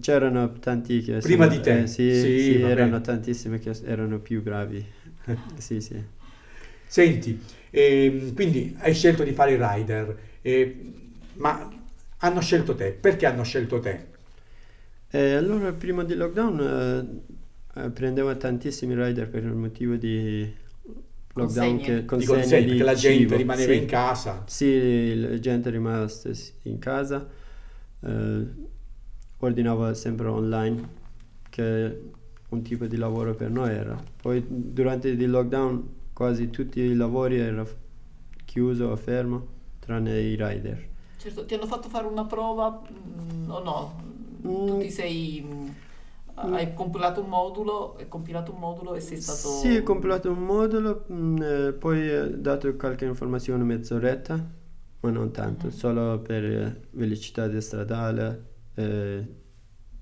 c'erano 0.00 0.52
tanti 0.58 1.00
che 1.02 1.20
Prima 1.20 1.46
sono- 1.46 1.46
di 1.46 1.60
te? 1.60 1.76
eh, 1.82 1.86
sì, 1.86 2.02
Sì, 2.08 2.38
sì, 2.38 2.60
erano 2.62 3.00
tantissimi 3.00 3.58
che 3.58 3.70
erano 3.84 4.20
più 4.20 4.42
bravi. 4.42 4.84
Sì, 5.58 5.80
sì. 5.80 6.04
Senti, 6.86 7.44
ehm, 7.70 8.34
quindi 8.34 8.74
hai 8.80 8.94
scelto 8.94 9.22
di 9.22 9.32
fare 9.32 9.52
il 9.52 9.58
rider, 9.62 10.18
eh, 10.40 10.92
ma 11.34 11.68
hanno 12.18 12.40
scelto 12.40 12.74
te. 12.74 12.92
Perché 12.92 13.26
hanno 13.26 13.42
scelto 13.44 13.78
te? 13.80 14.06
E 15.10 15.32
allora 15.34 15.72
prima 15.72 16.04
del 16.04 16.18
lockdown 16.18 17.24
eh, 17.74 17.84
eh, 17.84 17.90
prendevo 17.90 18.36
tantissimi 18.36 18.94
rider 18.94 19.28
per 19.30 19.42
il 19.44 19.54
motivo 19.54 19.96
di 19.96 20.54
lockdown 21.34 21.80
Consegne. 21.80 21.80
che 21.80 22.04
Di 22.12 22.26
consegne 22.26 22.62
consegne, 22.66 22.74
di 22.74 22.84
la 22.84 22.94
gente 22.94 23.34
cibo, 23.34 23.36
rimaneva 23.36 23.72
sì. 23.72 23.72
in 23.72 23.86
casa. 23.86 24.44
Sì, 24.44 25.14
la 25.20 25.38
gente 25.38 25.68
è 25.68 25.72
rimasta 25.72 26.30
in 26.64 26.78
casa, 26.78 27.28
eh, 28.00 28.46
ordinava 29.38 29.94
sempre 29.94 30.28
online, 30.28 30.88
che 31.48 32.02
un 32.50 32.62
tipo 32.62 32.86
di 32.86 32.96
lavoro 32.96 33.34
per 33.34 33.50
noi 33.50 33.70
era. 33.70 34.00
Poi 34.20 34.44
durante 34.48 35.08
il 35.08 35.30
lockdown 35.30 35.96
quasi 36.12 36.50
tutti 36.50 36.80
i 36.80 36.94
lavori 36.94 37.38
erano 37.38 37.66
chiusi 38.44 38.82
o 38.82 38.96
fermo, 38.96 39.46
tranne 39.78 40.18
i 40.20 40.36
rider. 40.38 40.86
Certo, 41.18 41.44
ti 41.44 41.54
hanno 41.54 41.66
fatto 41.66 41.88
fare 41.88 42.06
una 42.06 42.24
prova 42.24 42.80
mm, 42.90 43.50
o 43.50 43.62
no? 43.62 44.02
Tu 44.40 44.76
Mm. 44.76 44.80
ti 44.80 44.90
sei... 44.90 45.44
mm, 45.44 45.68
hai 46.36 46.72
compilato 46.74 47.20
un 47.20 47.28
modulo, 47.28 47.96
hai 47.98 48.08
compilato 48.08 48.52
un 48.52 48.60
modulo 48.60 48.94
e 48.94 49.00
sei 49.00 49.20
stato... 49.20 49.48
Sì, 49.48 49.76
ho 49.76 49.82
compilato 49.82 50.30
un 50.30 50.38
modulo, 50.44 51.04
mm, 51.12 51.42
eh, 51.42 51.72
poi 51.72 52.08
ho 52.16 52.30
dato 52.36 52.74
qualche 52.76 53.04
informazione 53.04 53.64
mezz'oretta, 53.64 54.48
ma 55.00 55.10
non 55.10 55.30
tanto, 55.32 55.70
Mhm. 55.70 55.70
solo 55.70 56.20
per 56.20 56.88
velocità 56.92 57.46
di 57.48 57.60
stradale, 57.60 58.44
eh, 58.74 59.26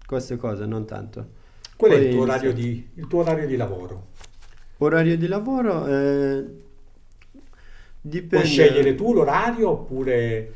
queste 0.06 0.36
cose, 0.36 0.66
non 0.66 0.86
tanto. 0.86 1.44
Qual 1.76 1.92
è 1.92 1.94
Poi 1.94 2.02
il 2.02 2.08
tuo, 2.08 2.22
orario 2.22 2.52
inizio- 2.52 2.52
di, 2.52 2.90
il 2.94 3.06
tuo 3.06 3.20
orario 3.20 3.46
di 3.46 3.54
lavoro? 3.56 4.08
Orario 4.78 5.16
di 5.18 5.26
lavoro 5.26 5.86
eh, 5.86 6.44
dipende. 8.02 8.28
Puoi 8.28 8.44
scegliere 8.44 8.94
tu 8.94 9.12
l'orario 9.12 9.70
oppure... 9.70 10.52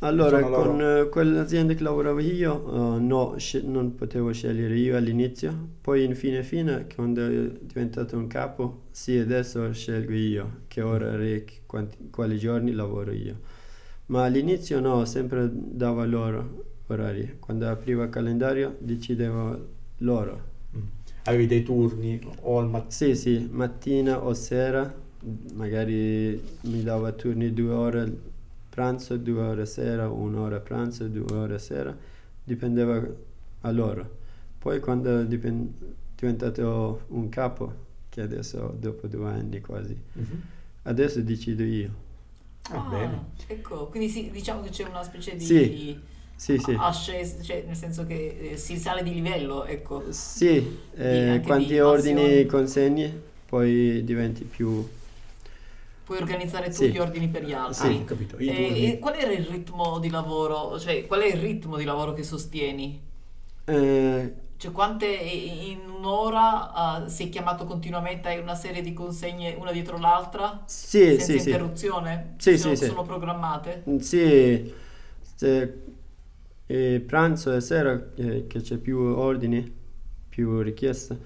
Allora, 0.00 0.44
sono 0.44 0.48
loro? 0.48 0.74
con 0.78 0.80
eh, 0.80 1.08
quell'azienda 1.08 1.72
che 1.74 1.82
lavoravo 1.82 2.20
io, 2.20 2.96
eh, 2.96 3.00
no, 3.00 3.38
sce- 3.38 3.62
non 3.62 3.94
potevo 3.94 4.32
scegliere 4.32 4.76
io 4.76 4.96
all'inizio, 4.96 5.68
poi 5.80 6.04
in 6.04 6.14
fine 6.14 6.42
fine, 6.42 6.86
quando 6.94 7.26
è 7.26 7.48
diventato 7.62 8.16
un 8.16 8.26
capo, 8.26 8.82
sì, 8.90 9.16
adesso 9.16 9.72
scelgo 9.72 10.12
io 10.12 10.62
che 10.68 10.82
orari, 10.82 11.44
quanti- 11.66 12.10
quali 12.10 12.38
giorni 12.38 12.72
lavoro 12.72 13.12
io. 13.12 13.40
Ma 14.06 14.24
all'inizio 14.24 14.80
no, 14.80 15.04
sempre 15.04 15.48
davo 15.52 16.04
loro 16.04 16.64
orari. 16.88 17.36
Quando 17.38 17.68
aprivo 17.68 18.02
il 18.02 18.10
calendario 18.10 18.76
decidevo 18.78 19.68
loro. 19.98 20.52
Mm. 20.76 20.80
Avevi 21.24 21.46
dei 21.46 21.62
turni 21.62 22.20
o 22.42 22.58
al 22.58 22.68
mattino? 22.68 22.90
Sì, 22.90 23.14
sì, 23.14 23.48
mattina 23.50 24.22
o 24.24 24.34
sera, 24.34 24.92
magari 25.54 26.40
mi 26.62 26.82
dava 26.82 27.12
turni 27.12 27.52
due 27.54 27.72
ore 27.72 28.16
pranzo, 28.68 29.16
due 29.16 29.40
ore 29.40 29.66
sera, 29.66 30.10
un'ora 30.10 30.58
pranzo, 30.60 31.06
due 31.08 31.34
ore 31.34 31.58
sera, 31.58 31.96
dipendeva 32.42 33.02
a 33.62 33.70
loro. 33.70 34.22
Poi 34.58 34.80
quando 34.80 35.20
è 35.20 35.26
dipen- 35.26 35.72
diventato 36.14 37.04
un 37.08 37.28
capo, 37.30 37.82
che 38.10 38.20
adesso 38.20 38.76
dopo 38.78 39.06
due 39.06 39.26
anni 39.26 39.60
quasi, 39.60 39.96
adesso 40.82 41.20
decido 41.22 41.62
io. 41.62 42.03
Ah, 42.70 42.76
Ah, 42.76 42.88
bene. 42.90 43.24
ecco, 43.46 43.88
quindi 43.88 44.08
sì, 44.08 44.30
diciamo 44.30 44.62
che 44.62 44.70
c'è 44.70 44.84
una 44.84 45.02
specie 45.02 45.36
di 45.36 45.46
Sì, 45.46 46.00
Sì, 46.36 46.58
sì. 46.58 46.72
ascesa, 46.72 47.42
cioè 47.42 47.62
nel 47.66 47.76
senso 47.76 48.06
che 48.06 48.52
eh, 48.52 48.56
si 48.56 48.76
sale 48.78 49.02
di 49.02 49.12
livello, 49.14 49.64
ecco. 49.64 50.10
Sì, 50.12 50.78
eh, 50.96 51.42
quanti 51.44 51.68
di 51.68 51.80
ordini 51.80 52.46
consegni, 52.46 53.12
poi 53.46 54.02
diventi 54.04 54.44
più... 54.44 54.86
Puoi 56.04 56.18
organizzare 56.18 56.68
tu 56.70 56.76
Sì. 56.76 56.90
gli 56.92 56.98
ordini 56.98 57.28
per 57.28 57.44
gli 57.44 57.52
altri. 57.52 57.94
Sì, 57.96 58.00
ho 58.02 58.04
capito. 58.04 58.36
E- 58.36 58.44
turni. 58.44 58.92
e 58.92 58.98
qual 58.98 59.14
era 59.18 59.32
il 59.32 59.46
ritmo 59.46 59.98
di 59.98 60.10
lavoro? 60.10 60.78
Cioè, 60.78 61.06
qual 61.06 61.20
è 61.22 61.26
il 61.26 61.40
ritmo 61.40 61.76
di 61.78 61.84
lavoro 61.84 62.12
che 62.12 62.22
sostieni? 62.22 63.00
eh, 63.66 64.34
Cioè, 64.56 64.72
quante 64.72 65.06
in 65.06 65.88
un'ora 65.88 66.72
ah, 66.72 67.08
sei 67.08 67.28
chiamato 67.28 67.64
continuamente 67.64 68.28
a 68.28 68.40
una 68.40 68.54
serie 68.54 68.82
di 68.82 68.92
consegne 68.92 69.54
una 69.54 69.72
dietro 69.72 69.98
l'altra? 69.98 70.64
sì, 70.64 71.18
senza 71.18 71.20
sì, 71.20 71.38
sì. 71.38 71.50
interruzione? 71.52 72.34
Sì, 72.38 72.56
sono, 72.56 72.74
sì, 72.74 72.76
sì. 72.76 72.84
sono 72.86 73.02
programmate? 73.02 73.92
Sì, 74.00 74.72
se- 75.36 75.82
eh, 76.66 77.04
pranzo 77.06 77.54
e 77.54 77.60
sera 77.60 78.12
eh, 78.16 78.46
che 78.46 78.60
c'è 78.60 78.78
più 78.78 78.98
ordini, 78.98 79.70
più 80.28 80.60
richieste, 80.62 81.18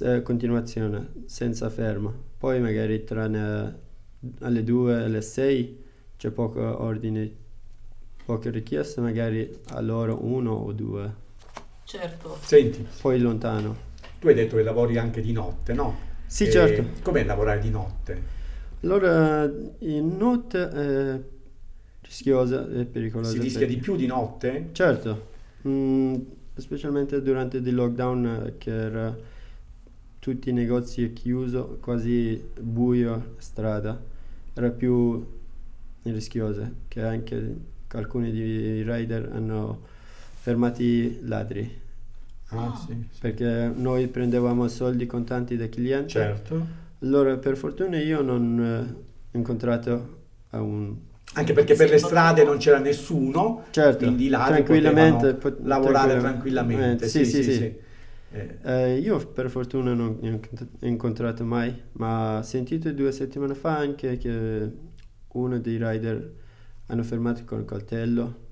eh, 0.00 0.22
continuazione, 0.22 1.12
senza 1.26 1.70
fermo. 1.70 2.12
Poi 2.38 2.60
magari 2.60 3.04
tra 3.04 3.26
ne- 3.28 3.78
alle 4.40 4.64
2 4.64 5.00
e 5.00 5.04
alle 5.04 5.22
6 5.22 5.78
c'è 6.16 6.30
poco 6.30 6.60
ordini, 6.82 7.34
poche 8.24 8.50
richieste, 8.50 9.00
magari 9.00 9.50
a 9.70 9.80
loro 9.80 10.24
uno 10.24 10.52
o 10.52 10.72
due. 10.72 11.19
Certo. 11.90 12.38
Senti, 12.40 12.86
Poi 13.02 13.18
lontano. 13.18 13.76
tu 14.20 14.28
hai 14.28 14.34
detto 14.34 14.54
che 14.54 14.62
lavori 14.62 14.96
anche 14.96 15.20
di 15.20 15.32
notte, 15.32 15.72
no? 15.72 15.98
Sì, 16.24 16.44
Eh, 16.44 16.50
certo. 16.52 17.02
Com'è 17.02 17.24
lavorare 17.24 17.58
di 17.58 17.70
notte? 17.70 18.22
Allora, 18.82 19.50
in 19.80 20.16
notte 20.16 20.68
è 20.68 21.20
rischiosa 22.02 22.68
e 22.70 22.84
pericolosa. 22.84 23.32
Si 23.32 23.38
rischia 23.40 23.66
di 23.66 23.76
più 23.78 23.96
di 23.96 24.06
notte? 24.06 24.68
Certo, 24.72 25.38
Mm, 25.66 26.14
specialmente 26.54 27.20
durante 27.22 27.58
il 27.58 27.74
lockdown 27.74 28.54
che 28.56 28.70
era 28.70 29.14
tutti 30.18 30.50
i 30.50 30.52
negozi 30.52 31.12
chiusi, 31.12 31.62
quasi 31.80 32.42
buio 32.60 33.34
strada, 33.38 34.00
era 34.54 34.70
più 34.70 35.26
rischiosa, 36.04 36.70
che 36.88 37.02
anche 37.02 37.56
alcuni 37.88 38.30
di 38.30 38.82
rider 38.82 39.30
hanno 39.32 39.89
fermato 40.40 40.82
i 40.82 41.18
ladri, 41.22 41.78
Ah, 42.52 42.74
sì, 42.74 42.94
sì. 43.10 43.18
perché 43.20 43.70
noi 43.74 44.08
prendevamo 44.08 44.66
soldi 44.68 45.06
contanti 45.06 45.56
dai 45.56 45.68
clienti. 45.68 46.08
Certo. 46.10 46.66
Allora, 47.02 47.36
per 47.36 47.56
fortuna 47.56 47.98
io 47.98 48.22
non 48.22 48.60
eh, 48.60 48.94
ho 49.32 49.38
incontrato 49.38 50.18
a 50.50 50.60
un 50.60 50.96
Anche 51.34 51.52
perché 51.52 51.74
per 51.74 51.88
le 51.90 51.98
strade 51.98 52.42
non 52.42 52.56
c'era 52.58 52.80
nessuno, 52.80 53.64
Certo, 53.70 53.98
quindi 54.04 54.24
i 54.24 54.28
ladri 54.28 54.64
tranquillamente, 54.64 55.34
potevano 55.34 55.38
pot- 55.38 55.66
lavorare 55.66 56.18
tranquillamente. 56.18 57.06
tranquillamente. 57.06 57.08
Sì, 57.08 57.24
Sì, 57.24 57.30
sì, 57.30 57.42
sì, 57.44 57.50
sì. 57.52 57.56
sì. 57.58 57.74
Eh, 58.32 58.58
Eh, 58.62 58.98
io 58.98 59.18
per 59.28 59.48
fortuna 59.50 59.92
non 59.94 60.18
ho 60.20 60.26
incont- 60.26 60.66
incontrato 60.80 61.44
mai, 61.44 61.72
ma 61.92 62.38
ho 62.38 62.42
sentito 62.42 62.90
due 62.92 63.12
settimane 63.12 63.54
fa 63.54 63.76
anche 63.76 64.16
che 64.18 64.70
uno 65.32 65.58
dei 65.60 65.76
rider 65.80 66.32
hanno 66.86 67.02
fermato 67.04 67.42
con 67.44 67.60
il 67.60 67.64
coltello 67.64 68.48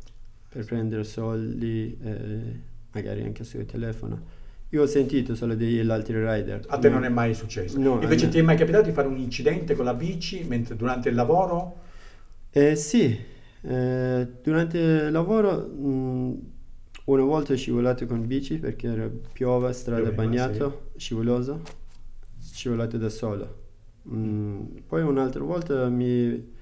per 0.49 0.65
prendere 0.65 1.05
soldi, 1.05 1.99
eh, 2.03 2.61
magari 2.93 3.23
anche 3.23 3.45
sul 3.45 3.67
telefono. 3.67 4.37
Io 4.71 4.83
ho 4.83 4.87
sentito 4.87 5.35
solo 5.35 5.55
degli 5.55 5.79
altri 5.89 6.15
rider. 6.19 6.65
a 6.69 6.79
te 6.79 6.89
non 6.91 7.05
è 7.05 7.09
mai 7.09 7.35
successo. 7.35 7.79
No, 7.79 8.01
Invece 8.03 8.29
ti 8.29 8.39
è 8.39 8.43
mai 8.43 8.57
capitato 8.57 8.85
di 8.85 8.93
fare 8.93 9.09
un 9.09 9.17
incidente 9.17 9.75
con 9.75 9.85
la 9.87 9.95
bici 9.95 10.45
mentre 10.47 10.77
durante 10.77 11.09
il 11.09 11.15
lavoro? 11.15 11.77
Eh, 12.51 12.77
sì, 12.77 13.19
eh, 13.63 14.29
durante 14.43 14.79
il 14.79 15.11
lavoro 15.11 15.67
mh, 15.69 16.41
una 17.05 17.23
volta 17.25 17.53
ho 17.55 17.57
scivolato 17.57 18.07
con 18.07 18.27
bici 18.27 18.59
perché 18.59 18.89
era 18.89 19.11
piove, 19.33 19.73
strada 19.73 20.11
Pioveva, 20.11 20.23
bagnato, 20.23 20.91
scivoloso, 20.97 21.63
scivolato 22.41 22.99
da 22.99 23.09
solo. 23.09 23.67
Mm, 24.11 24.65
poi 24.87 25.03
un'altra 25.03 25.43
volta 25.45 25.89
mi 25.89 26.57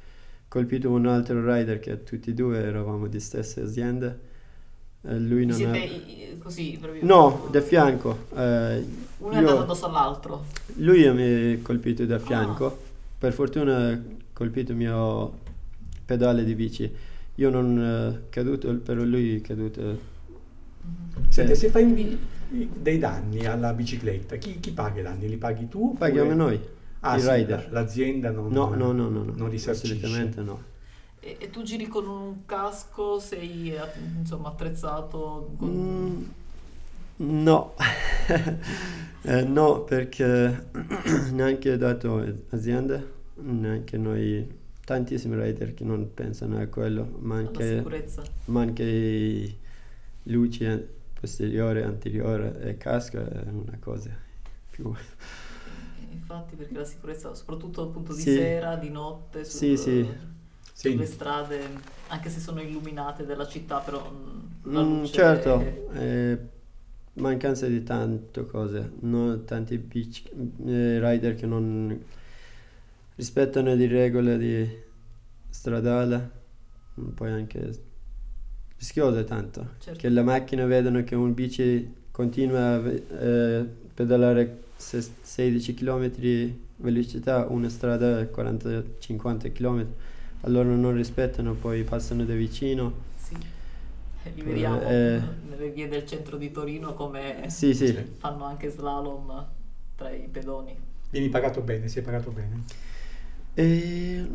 colpito 0.57 0.89
un 0.91 1.07
altro 1.07 1.45
rider 1.45 1.79
che 1.81 2.03
tutti 2.03 2.31
e 2.31 2.33
due 2.33 2.57
eravamo 2.63 3.09
di 3.09 3.21
stesse 3.21 3.61
aziende. 3.61 4.21
Lui 5.03 5.45
non 5.45 5.55
Siete 5.55 5.77
i- 5.79 6.39
così 6.39 6.79
proprio? 6.81 7.05
No, 7.05 7.47
da 7.51 7.61
fianco. 7.61 8.27
eh, 8.35 8.83
Uno 9.19 9.33
è 9.33 9.37
andato 9.37 9.61
addosso 9.61 9.85
all'altro. 9.87 10.47
lui 10.77 11.09
mi 11.13 11.53
ha 11.53 11.59
colpito 11.61 12.07
da 12.07 12.19
fianco, 12.19 12.67
Ah. 12.67 12.75
per 13.19 13.33
fortuna 13.35 13.89
ha 13.91 13.99
colpito 14.33 14.73
il 14.73 14.79
mio 14.79 15.39
pedale 16.07 16.43
di 16.43 16.55
bici. 16.55 16.91
Io 17.35 17.51
non 17.51 17.79
eh, 17.79 18.29
caduto, 18.31 18.75
però 18.77 19.03
lui 19.05 19.37
è 19.37 19.41
caduto. 19.43 20.15
Senti, 21.29 21.53
Eh. 21.53 21.55
se 21.55 21.69
fai 21.69 22.19
dei 22.49 22.99
danni 22.99 23.45
alla 23.45 23.75
bicicletta, 23.75 24.37
chi, 24.37 24.59
chi 24.59 24.71
paga 24.73 25.01
i 25.01 25.03
danni? 25.03 25.29
Li 25.29 25.37
paghi 25.37 25.69
tu? 25.69 25.91
oppure- 25.91 25.99
Paghiamo 25.99 26.33
noi, 26.35 26.59
Ah, 27.09 27.17
i 27.17 27.21
sì, 27.21 27.29
rider. 27.29 27.65
la- 27.71 27.81
l'azienda 27.81 28.31
non, 28.31 28.53
No, 28.53 28.69
no, 28.75 28.93
no, 28.93 29.09
no, 29.09 29.23
no, 29.25 29.33
non 29.37 29.49
risarcisce. 29.49 29.95
assolutamente 29.95 30.41
no. 30.43 30.63
E, 31.21 31.37
e 31.41 31.51
tu 31.51 31.63
giri 31.63 31.87
con 31.89 32.07
un 32.07 32.45
casco, 32.47 33.19
sei 33.19 33.73
eh, 33.75 33.81
insomma 34.19 34.49
attrezzato 34.49 35.55
con... 35.59 35.69
Mm, 35.69 36.23
no, 37.19 37.75
Eh, 39.29 39.43
no, 39.43 39.83
perché 39.83 40.69
neanche 41.33 41.77
dato 41.77 42.25
aziende, 42.51 43.13
neanche 43.43 43.97
noi, 43.99 44.47
tantissimi 44.85 45.35
rider 45.43 45.75
che 45.75 45.83
non 45.83 46.15
pensano 46.15 46.61
a 46.61 46.67
quello, 46.67 47.17
ma 47.21 47.39
alla 47.39 47.49
anche... 47.49 47.77
sicurezza. 47.79 48.23
ma 48.47 48.61
anche 48.61 48.85
i 48.85 49.57
luci 50.25 50.65
an- 50.65 50.87
posteriore, 51.19 51.83
anteriore 51.83 52.61
e 52.61 52.77
casco 52.77 53.19
è 53.19 53.43
una 53.51 53.77
cosa 53.81 54.11
più... 54.71 54.93
Infatti 56.19 56.57
perché 56.57 56.75
la 56.79 56.85
sicurezza, 56.85 57.35
soprattutto 57.35 57.83
appunto 57.83 58.13
di 58.15 58.23
Sì. 58.23 58.33
sera, 58.33 58.77
di 58.77 58.91
notte, 58.91 59.45
sul- 59.45 59.59
Sì, 59.59 59.77
sì. 59.77 60.07
Sulle 60.73 61.07
strade, 61.07 61.61
anche 62.09 62.29
se 62.29 62.39
sono 62.39 62.61
illuminate 62.61 63.25
della 63.25 63.47
città, 63.47 63.79
però 63.79 64.11
mm, 64.11 64.73
la 64.73 64.83
Mm, 64.83 65.05
certo, 65.05 65.61
è- 65.61 65.83
eh, 65.95 66.39
mancanza 67.15 67.67
di 67.67 67.83
tante 67.83 68.45
cose, 68.47 68.91
no, 69.01 69.43
tanti 69.45 69.79
bici, 69.79 70.23
eh, 70.67 70.99
rider 71.01 71.35
che 71.35 71.47
non 71.47 71.99
rispettano 73.17 73.75
le 73.75 73.87
regole 73.87 74.39
di 74.39 74.69
stradale, 75.49 76.31
poi 77.15 77.31
anche 77.31 77.85
rischioso 78.79 79.25
tanto, 79.25 79.71
Certo. 79.79 79.99
che 80.01 80.09
le 80.09 80.23
macchine 80.23 80.65
vedono 80.67 81.03
che 81.05 81.15
un 81.15 81.33
bici 81.35 81.95
continua 82.11 82.75
a 82.77 82.89
eh, 82.91 83.67
pedalare 83.95 84.65
16 84.77 85.75
km 85.75 86.11
velocità, 86.77 87.47
una 87.49 87.69
strada 87.69 88.23
40-50 88.23 89.53
km, 89.53 89.87
allora 90.43 90.69
non 90.69 90.95
rispettano, 90.95 91.55
poi 91.55 91.83
passano 91.85 92.25
da 92.25 92.35
vicino. 92.35 92.93
sì. 93.17 93.35
E 94.25 94.33
li 94.35 94.43
vediamo 94.43 94.81
Eh, 94.83 95.21
nelle 95.49 95.71
vie 95.71 95.87
del 95.89 96.05
centro 96.05 96.37
di 96.37 96.51
Torino 96.51 96.95
come 96.95 97.45
Sì, 97.49 97.73
sì. 97.75 97.95
Fanno 98.19 98.45
anche 98.45 98.69
slalom 98.71 99.47
tra 99.95 100.11
i 100.11 100.27
pedoni. 100.31 100.77
Vieni 101.11 101.29
pagato 101.29 101.61
bene, 101.61 101.87
si 101.87 102.01
è 102.01 102.03
pagato 102.03 102.31
bene. 102.31 102.63
E 103.55 104.27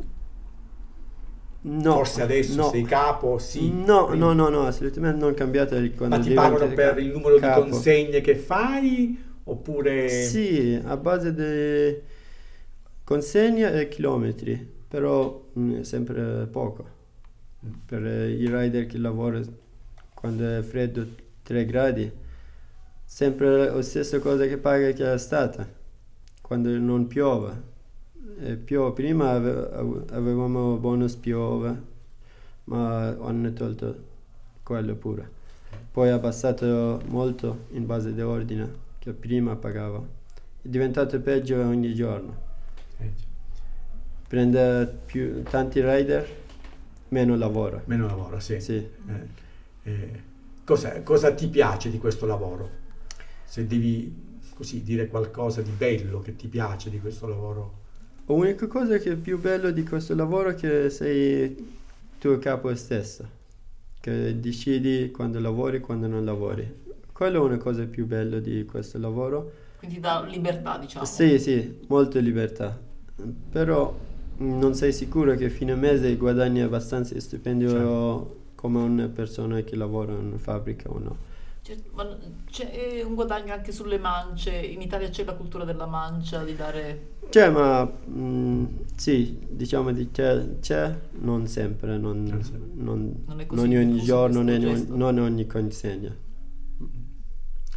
No, 1.64 1.94
Forse 1.94 2.24
adesso 2.24 2.56
no. 2.56 2.70
sei 2.70 2.82
capo, 2.84 3.38
sì. 3.38 3.70
No, 3.72 4.06
Quindi- 4.06 4.20
no, 4.26 4.34
no, 4.34 4.50
no, 4.50 4.66
assolutamente 4.66 5.20
non 5.20 5.36
cambiato 5.36 5.76
il- 5.76 5.94
quando 5.94 6.18
Ma 6.18 6.24
ti 6.24 6.34
pagano 6.34 6.68
per 6.74 6.88
capo- 6.88 7.00
il 7.00 7.08
numero 7.12 7.38
capo. 7.38 7.64
di 7.66 7.70
consegne 7.70 8.22
che 8.22 8.36
fai 8.36 9.24
oppure... 9.44 10.10
Sì, 10.10 10.80
a 10.84 10.98
base 10.98 11.34
di 11.34 12.02
consegne 13.04 13.80
e 13.80 13.88
chilometri, 13.88 14.70
però 14.88 15.50
mm, 15.58 15.80
è 15.80 15.84
sempre 15.84 16.48
poco. 16.48 17.00
Per 17.86 18.02
i 18.04 18.48
rider 18.48 18.86
che 18.88 18.98
lavorano 18.98 19.46
quando 20.14 20.58
è 20.58 20.62
freddo 20.62 21.06
3 21.44 21.66
gradi, 21.66 22.12
sempre 23.04 23.70
la 23.70 23.82
stessa 23.82 24.20
cosa 24.20 24.46
che 24.46 24.58
paga 24.58 24.92
che 24.92 25.14
è 25.14 25.18
stata, 25.18 25.68
quando 26.42 26.70
non 26.78 27.08
piove. 27.08 27.70
Piove. 28.64 28.94
Prima 28.94 29.32
ave- 29.32 29.70
ave- 29.72 30.06
avevamo 30.12 30.78
bonus 30.78 31.16
piove, 31.16 31.82
ma 32.66 33.08
hanno 33.08 33.54
tolto 33.54 33.96
quello 34.64 34.96
pure. 34.96 35.30
Poi 35.92 36.10
ha 36.10 36.16
abbassato 36.16 37.02
molto 37.08 37.66
in 37.72 37.86
base 37.86 38.14
di 38.14 38.22
ordine 38.22 38.90
che 39.02 39.14
prima 39.14 39.56
pagava. 39.56 39.98
È 39.98 40.68
diventato 40.68 41.20
peggio 41.22 41.60
ogni 41.60 41.96
giorno. 41.96 42.50
Prende 44.28 45.00
più, 45.08 45.42
tanti 45.42 45.82
rider, 45.82 46.30
meno 47.08 47.36
lavoro. 47.36 47.82
Meno 47.86 48.06
lavoro, 48.06 48.40
sì. 48.40 48.62
Sì. 48.62 48.76
Eh, 48.76 49.28
eh, 49.84 50.22
cosa, 50.64 51.02
cosa 51.02 51.34
ti 51.34 51.48
piace 51.48 51.90
di 51.90 51.98
questo 51.98 52.28
lavoro? 52.28 52.70
Se 53.44 53.66
devi 53.66 54.40
così 54.54 54.84
dire 54.84 55.08
qualcosa 55.08 55.64
di 55.64 55.72
bello 55.72 56.22
che 56.22 56.36
ti 56.36 56.48
piace 56.48 56.92
di 56.92 57.00
questo 57.00 57.28
lavoro. 57.28 57.80
L'unica 58.28 58.68
cosa 58.68 59.00
che 59.00 59.14
è 59.14 59.16
più 59.16 59.40
bello 59.40 59.72
di 59.72 59.84
questo 59.84 60.14
lavoro 60.14 60.50
è 60.50 60.54
che 60.54 60.92
sei 60.92 61.80
tu 62.20 62.38
capo 62.38 62.74
stesso, 62.76 63.28
che 64.00 64.40
decidi 64.40 65.10
quando 65.10 65.40
lavori 65.40 65.78
e 65.78 65.80
quando 65.80 66.06
non 66.06 66.24
lavori. 66.24 66.91
Quella 67.22 67.38
è 67.38 67.40
una 67.42 67.58
cosa 67.58 67.86
più 67.86 68.08
bella 68.08 68.40
di 68.40 68.66
questo 68.66 68.98
lavoro. 68.98 69.52
Quindi 69.78 70.00
dà 70.00 70.24
libertà, 70.24 70.80
diciamo. 70.80 71.06
Sì, 71.06 71.38
sì, 71.38 71.78
molta 71.88 72.18
libertà. 72.18 72.76
Però 73.52 73.96
mm, 74.42 74.58
non 74.58 74.74
sei 74.74 74.92
sicuro 74.92 75.36
che 75.36 75.52
fine 75.52 75.76
mese 75.76 76.18
guadagni 76.18 76.62
abbastanza 76.62 77.20
stipendio 77.20 77.70
Certo. 77.70 78.36
come 78.56 78.80
una 78.80 79.08
persona 79.08 79.62
che 79.62 79.76
lavora 79.76 80.14
in 80.14 80.34
fabbrica 80.40 80.90
o 80.90 80.98
no. 80.98 81.16
C'è, 81.62 81.78
ma 81.94 82.18
c'è 82.50 83.04
un 83.06 83.14
guadagno 83.14 83.54
anche 83.54 83.72
sulle 83.72 84.00
mance. 84.00 84.50
In 84.56 84.82
Italia 84.82 85.10
c'è 85.10 85.24
la 85.24 85.36
cultura 85.36 85.64
della 85.64 85.86
mancia, 85.86 86.44
di 86.44 86.56
dare... 86.56 87.10
C'è, 87.30 87.52
ma 87.52 87.88
mm, 88.10 88.66
sì, 88.96 89.38
diciamo 89.48 89.92
di 89.92 90.10
c'è, 90.10 90.58
c'è, 90.60 90.98
non 91.20 91.46
sempre, 91.46 92.00
non, 92.00 92.24
Non 92.24 92.42
non- 92.78 93.24
Non 93.28 93.46
non 93.52 93.76
ogni 93.76 94.02
giorno, 94.02 94.44
gesto. 94.44 94.96
non 94.96 95.20
ogni 95.20 95.46
consegna. 95.46 96.30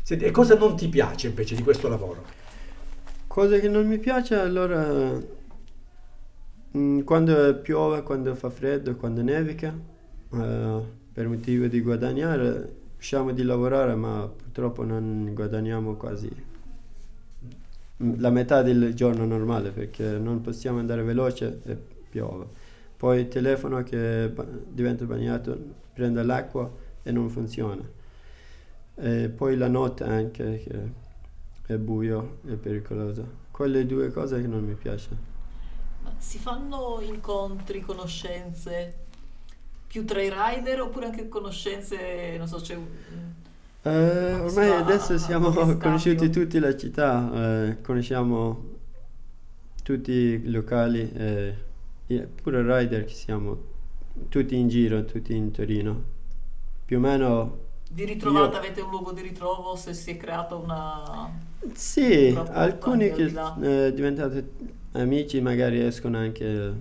Senti, 0.06 0.26
e 0.26 0.30
cosa 0.32 0.54
non 0.54 0.76
ti 0.76 0.90
piace 0.90 1.28
invece 1.28 1.54
di 1.54 1.62
questo 1.62 1.88
lavoro? 1.88 2.24
Cosa 3.26 3.58
che 3.58 3.70
non 3.70 3.86
mi 3.86 3.98
piace 3.98 4.34
allora 4.34 5.18
mm, 6.76 7.00
quando 7.00 7.54
piove, 7.62 8.02
quando 8.02 8.34
fa 8.34 8.50
freddo, 8.50 8.96
quando 8.96 9.22
nevica, 9.22 9.74
eh, 10.30 10.80
per 11.10 11.26
motivo 11.26 11.68
di 11.68 11.80
guadagnare, 11.80 12.74
usciamo 12.98 13.32
di 13.32 13.42
lavorare 13.44 13.94
ma 13.94 14.28
purtroppo 14.28 14.84
non 14.84 15.30
guadagniamo 15.32 15.94
quasi 15.94 16.30
la 17.96 18.28
metà 18.28 18.60
del 18.60 18.92
giorno 18.92 19.24
normale 19.24 19.70
perché 19.70 20.18
non 20.18 20.42
possiamo 20.42 20.80
andare 20.80 21.02
veloce 21.02 21.62
e 21.64 21.78
piove. 22.10 22.44
Poi 22.94 23.20
il 23.20 23.28
telefono 23.28 23.82
che 23.82 24.30
diventa 24.68 25.06
bagnato 25.06 25.58
prende 25.94 26.22
l'acqua 26.22 26.70
e 27.02 27.10
non 27.10 27.30
funziona. 27.30 28.02
E 28.96 29.28
poi 29.28 29.56
la 29.56 29.68
notte 29.68 30.04
anche 30.04 30.62
che 30.64 31.72
è 31.72 31.76
buio 31.76 32.38
e 32.46 32.54
pericoloso. 32.54 33.42
Quelle 33.50 33.86
due 33.86 34.10
cose 34.10 34.40
che 34.40 34.46
non 34.46 34.64
mi 34.64 34.74
piacciono. 34.74 35.16
Ma 36.02 36.12
si 36.18 36.38
fanno 36.38 37.00
incontri, 37.02 37.80
conoscenze 37.80 39.02
più 39.94 40.04
tra 40.04 40.20
i 40.20 40.28
rider 40.28 40.80
oppure 40.80 41.06
anche 41.06 41.28
conoscenze, 41.28 42.36
non 42.36 42.48
so, 42.48 42.56
c'è 42.56 42.74
un... 42.74 42.84
Eh, 43.82 44.34
ormai 44.40 44.70
adesso 44.70 45.16
siamo 45.18 45.52
conosciuti 45.52 46.30
tutti 46.30 46.58
la 46.58 46.76
città, 46.76 47.68
eh, 47.68 47.80
conosciamo 47.80 48.72
tutti 49.84 50.10
i 50.10 50.50
locali, 50.50 51.12
eh, 51.12 51.54
pure 52.42 52.62
rider 52.62 53.04
che 53.04 53.14
siamo 53.14 53.56
tutti 54.28 54.56
in 54.56 54.66
giro, 54.66 55.04
tutti 55.04 55.32
in 55.36 55.52
Torino. 55.52 56.02
Più 56.84 56.96
o 56.96 57.00
meno 57.00 57.58
Di 57.94 58.04
ritrovata 58.04 58.54
Io- 58.54 58.58
avete 58.58 58.80
un 58.80 58.90
luogo 58.90 59.12
di 59.12 59.22
ritrovo 59.22 59.76
se 59.76 59.94
si 59.94 60.10
è 60.10 60.16
creata 60.16 60.56
una... 60.56 61.30
Sì, 61.74 62.28
Un 62.30 62.34
rapporto 62.34 62.58
alcuni 62.58 63.12
che 63.12 63.32
eh, 63.62 63.92
diventati 63.94 64.44
amici 64.92 65.40
magari 65.40 65.80
escono 65.80 66.18
anche 66.18 66.74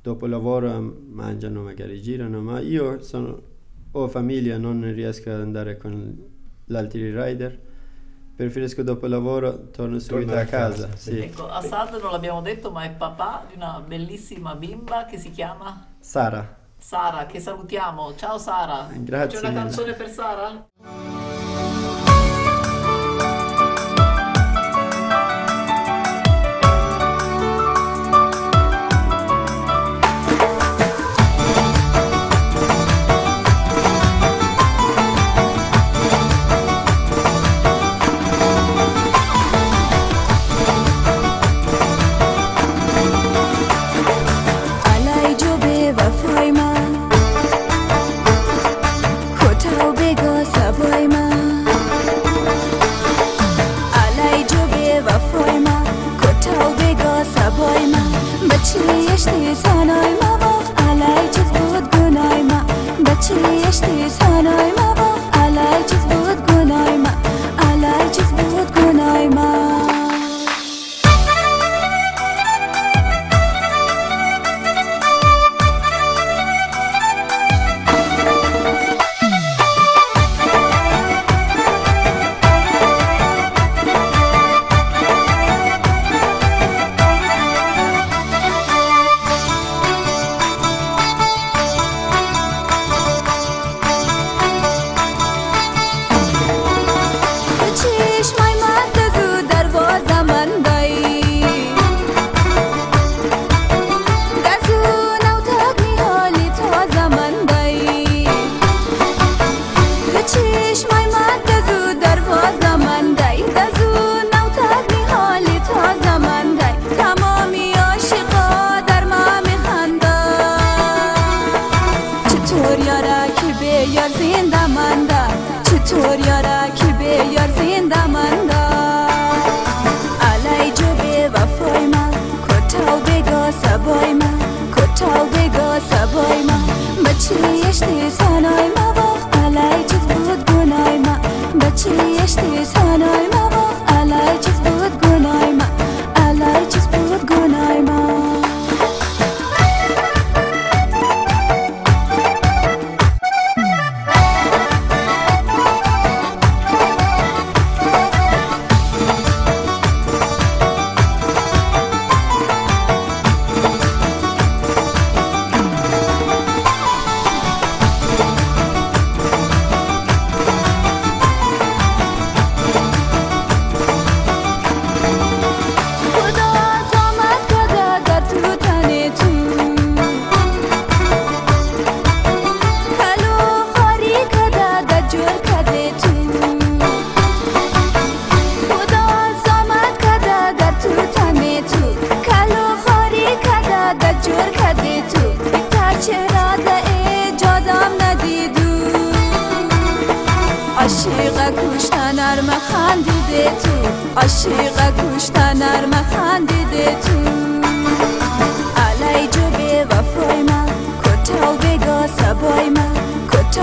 dopo 0.00 0.26
lavoro, 0.26 0.80
mangiano, 1.10 1.60
magari 1.62 2.00
girano, 2.00 2.40
ma 2.40 2.60
io 2.60 3.02
sono, 3.02 3.38
ho 3.92 4.08
famiglia, 4.08 4.56
non 4.56 4.90
riesco 4.94 5.30
ad 5.30 5.40
andare 5.40 5.76
con 5.76 6.16
gli 6.64 6.74
altri 6.74 7.10
rider. 7.14 7.60
Preferisco 8.34 8.82
dopo 8.82 9.06
lavoro, 9.06 9.70
torno 9.70 9.98
subito 9.98 10.26
Tornare 10.26 10.40
a 10.40 10.46
casa, 10.46 10.86
casa. 10.88 10.96
sì. 10.96 11.10
sì. 11.12 11.18
Ecco, 11.20 11.48
Assad 11.48 12.00
non 12.00 12.10
l'abbiamo 12.10 12.40
detto, 12.40 12.70
ma 12.70 12.82
è 12.84 12.90
papà 12.90 13.44
di 13.48 13.56
una 13.56 13.80
bellissima 13.86 14.54
bimba 14.54 15.04
che 15.04 15.18
si 15.18 15.30
chiama 15.30 15.86
Sara, 16.00 16.63
Sara, 16.84 17.24
che 17.24 17.40
salutiamo. 17.40 18.14
Ciao 18.14 18.36
Sara. 18.36 18.88
Grazie 18.92 19.40
C'è 19.40 19.48
una 19.48 19.58
canzone 19.58 19.94
per 19.94 20.10
Sara? 20.10 20.68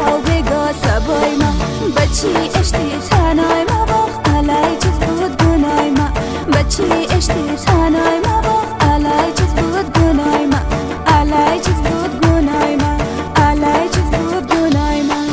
کتاو 0.00 0.20
بگا 0.20 0.72
سبای 0.72 1.36
من 1.36 1.56
بچی 1.96 2.58
اشتی 2.60 2.98
تنای 3.10 3.64
ما 3.70 3.84
باخ 3.86 4.28
علی 4.34 4.76
چیز 4.82 4.98
بود 4.98 5.36
گنای 5.42 5.90
من 5.90 6.12
بچی 6.52 6.82
اشتی 7.16 7.56
تنای 7.66 8.20
ما 8.24 8.40
باخ 8.40 8.68
علی 8.90 9.32
چیز 9.36 9.52
بود 9.54 9.98
گنای 9.98 10.46
من 10.46 10.66
علی 11.06 11.60
چیز 11.60 11.74
بود 11.74 12.20
گنای 12.20 12.76
من 12.76 13.00
علی 13.36 13.88
چیز 13.94 14.04
بود 14.10 14.46
گنای 14.52 15.02
من 15.02 15.26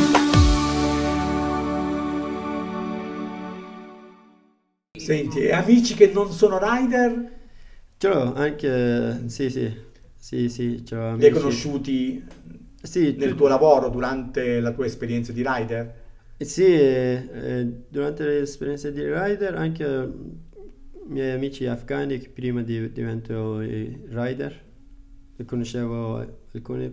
Senti, 4.98 5.40
e 5.42 5.52
amici 5.52 5.94
che 5.96 6.12
non 6.14 6.32
sono 6.32 6.58
rider, 6.62 7.12
Ce 7.98 8.08
l'ho 8.08 8.34
anche, 8.34 9.24
sì, 9.28 9.50
sì, 9.50 9.66
sì, 10.18 10.50
sì, 10.50 10.86
ce 10.86 10.96
l'ho 10.96 11.16
li 11.16 11.26
hai 11.26 11.32
amici. 11.32 11.32
conosciuti 11.32 12.24
sì, 12.83 13.15
nel 13.17 13.31
tu- 13.31 13.37
tuo 13.37 13.49
lavoro, 13.49 13.89
durante 13.89 14.61
la 14.61 14.73
tua 14.73 14.87
esperienza 14.87 15.33
di 15.33 15.43
rider? 15.45 15.95
Sì, 16.39 16.65
eh, 16.65 17.29
eh, 17.33 17.67
durante 17.89 18.25
l'esperienza 18.25 18.91
di 18.91 19.03
rider 19.03 19.57
anche 19.57 19.85
i 19.85 21.11
miei 21.11 21.33
amici 21.33 21.67
afghani 21.67 22.19
che 22.19 22.29
prima 22.29 22.63
di 22.63 22.93
divento 22.93 23.59
rider 23.59 24.67
conoscevo 25.45 26.17
alcuni, 26.53 26.93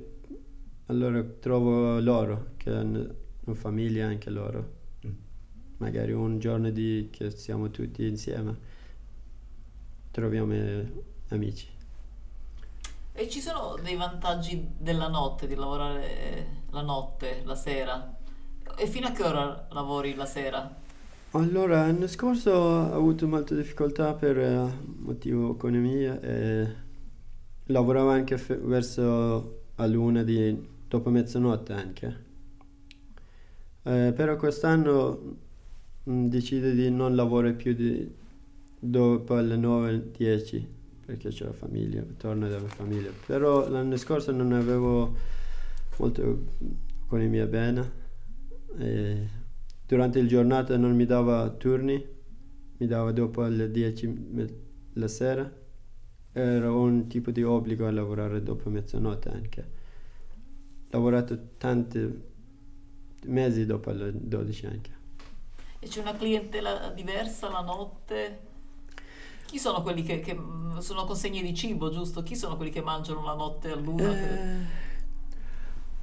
allora 0.87 1.23
trovo 1.23 1.99
loro 1.99 2.53
che 2.57 2.69
hanno 2.69 3.15
una 3.45 3.55
famiglia 3.55 4.07
anche 4.07 4.29
loro. 4.29 4.73
Mm. 5.05 5.11
Magari 5.77 6.11
un 6.11 6.39
giorno 6.39 6.69
di, 6.69 7.09
che 7.11 7.31
siamo 7.31 7.69
tutti 7.69 8.07
insieme 8.07 8.73
troviamo 10.11 10.53
eh, 10.53 10.91
amici. 11.29 11.67
E 13.17 13.29
ci 13.29 13.39
sono 13.39 13.77
dei 13.81 13.95
vantaggi 13.95 14.71
della 14.77 15.07
notte, 15.07 15.47
di 15.47 15.55
lavorare 15.55 16.63
la 16.71 16.81
notte, 16.81 17.43
la 17.45 17.55
sera? 17.55 18.13
E 18.75 18.87
fino 18.87 19.07
a 19.07 19.11
che 19.11 19.23
ora 19.23 19.67
lavori 19.71 20.15
la 20.15 20.25
sera? 20.25 20.69
Allora, 21.31 21.85
l'anno 21.85 22.07
scorso 22.07 22.51
ho 22.51 22.93
avuto 22.93 23.25
molte 23.25 23.55
difficoltà 23.55 24.13
per 24.15 24.37
eh, 24.37 24.69
motivo 24.97 25.53
economia 25.53 26.19
e 26.19 26.75
lavoravo 27.67 28.09
anche 28.09 28.37
fe- 28.37 28.57
verso 28.57 29.61
a 29.75 29.85
luna 29.85 30.21
di 30.21 30.67
dopo 30.85 31.09
mezzanotte 31.09 31.71
anche. 31.71 32.23
Eh, 33.83 34.11
però 34.13 34.35
quest'anno 34.35 35.37
mm, 36.09 36.25
decido 36.25 36.69
di 36.69 36.91
non 36.91 37.15
lavorare 37.15 37.53
più 37.53 37.73
di 37.73 38.13
dopo 38.77 39.35
le 39.35 39.55
9-10 39.55 40.74
perché 41.05 41.29
c'ho 41.29 41.45
la 41.45 41.53
famiglia, 41.53 42.03
torno 42.17 42.47
dalla 42.47 42.67
famiglia. 42.67 43.11
Però 43.25 43.69
l'anno 43.69 43.95
scorso 43.95 44.31
non 44.31 44.53
avevo 44.53 45.15
molto 45.97 46.45
economia 47.05 47.45
bene. 47.45 48.03
E 48.77 49.27
durante 49.85 50.19
il 50.19 50.27
giornata 50.27 50.75
non 50.77 50.95
mi 50.95 51.05
dava 51.05 51.47
turni, 51.51 52.03
mi 52.77 52.87
dava 52.87 53.11
dopo 53.11 53.43
alle 53.43 53.69
10 53.69 54.07
me- 54.07 54.53
la 54.93 55.07
sera. 55.07 55.63
Era 56.31 56.71
un 56.71 57.07
tipo 57.07 57.31
di 57.31 57.43
obbligo 57.43 57.85
a 57.87 57.91
lavorare 57.91 58.41
dopo 58.41 58.69
mezzanotte 58.69 59.29
anche. 59.29 59.61
Ho 59.61 60.97
lavorato 60.97 61.37
tanti 61.57 62.33
mesi 63.27 63.65
dopo 63.65 63.91
le 63.91 64.11
12 64.13 64.65
anche. 64.65 64.93
E 65.79 65.87
c'è 65.87 66.01
una 66.01 66.15
clientela 66.15 66.89
diversa 66.89 67.49
la 67.49 67.61
notte? 67.61 68.53
Chi 69.55 69.61
sono 69.61 69.81
quelli 69.81 70.03
che, 70.03 70.19
che, 70.19 70.35
mm, 70.35 70.79
sono 70.79 71.05
consegne 71.05 71.41
di 71.41 71.53
cibo, 71.53 71.89
giusto? 71.89 72.21
Chi 72.23 72.35
sono 72.35 72.57
quelli 72.57 72.71
che 72.71 72.81
mangiano 72.81 73.23
la 73.23 73.35
notte 73.35 73.71
a 73.71 73.75
luna? 73.77 74.11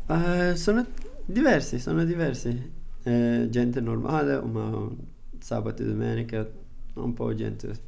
Eh, 0.08 0.50
eh, 0.50 0.56
sono 0.56 0.86
diversi, 1.26 1.78
sono 1.78 2.02
diversi. 2.04 2.72
Eh, 3.02 3.48
gente 3.50 3.82
normale, 3.82 4.40
ma 4.40 4.88
sabato 5.38 5.82
e 5.82 5.84
domenica 5.84 6.48
un 6.94 7.12
po' 7.12 7.34
gente. 7.34 7.78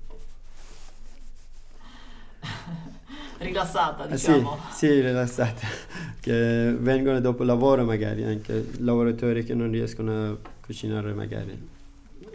Rilassata, 3.38 4.04
Eh, 4.04 4.16
diciamo. 4.16 4.58
sì, 4.68 4.86
sì, 4.86 5.00
rilassate, 5.00 5.66
che 6.20 6.76
vengono 6.78 7.20
dopo 7.20 7.42
lavoro 7.42 7.86
magari, 7.86 8.22
anche 8.24 8.68
lavoratori 8.80 9.44
che 9.44 9.54
non 9.54 9.70
riescono 9.70 10.32
a 10.32 10.36
cucinare 10.60 11.14
magari, 11.14 11.58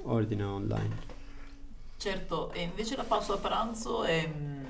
ordina 0.01 0.51
online. 0.51 1.18
Certo, 1.99 2.53
e 2.53 2.61
invece 2.61 2.95
la 2.95 3.03
pausa 3.03 3.35
pranzo 3.37 4.03
è, 4.05 4.25
mm, 4.25 4.63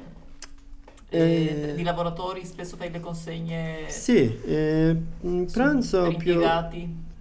Eh, 1.11 1.71
è 1.71 1.75
di 1.75 1.83
lavoratori, 1.83 2.43
spesso 2.43 2.75
fai 2.75 2.89
le 2.91 2.99
consegne 2.99 3.85
Sì, 3.87 4.39
eh, 4.45 4.95
mm, 5.25 5.43
pranzo 5.45 6.15
più, 6.17 6.41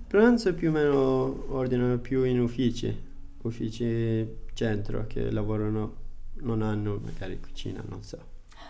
pranzo 0.06 0.54
più 0.54 0.68
o 0.70 0.72
meno 0.72 1.44
ordinano 1.54 1.98
più 1.98 2.24
in 2.24 2.40
uffici, 2.40 2.94
uffici 3.42 4.26
centro 4.54 5.06
che 5.06 5.30
lavorano, 5.30 5.94
non 6.40 6.62
hanno 6.62 7.00
magari 7.04 7.38
cucina, 7.38 7.82
non 7.86 8.02
so. 8.02 8.18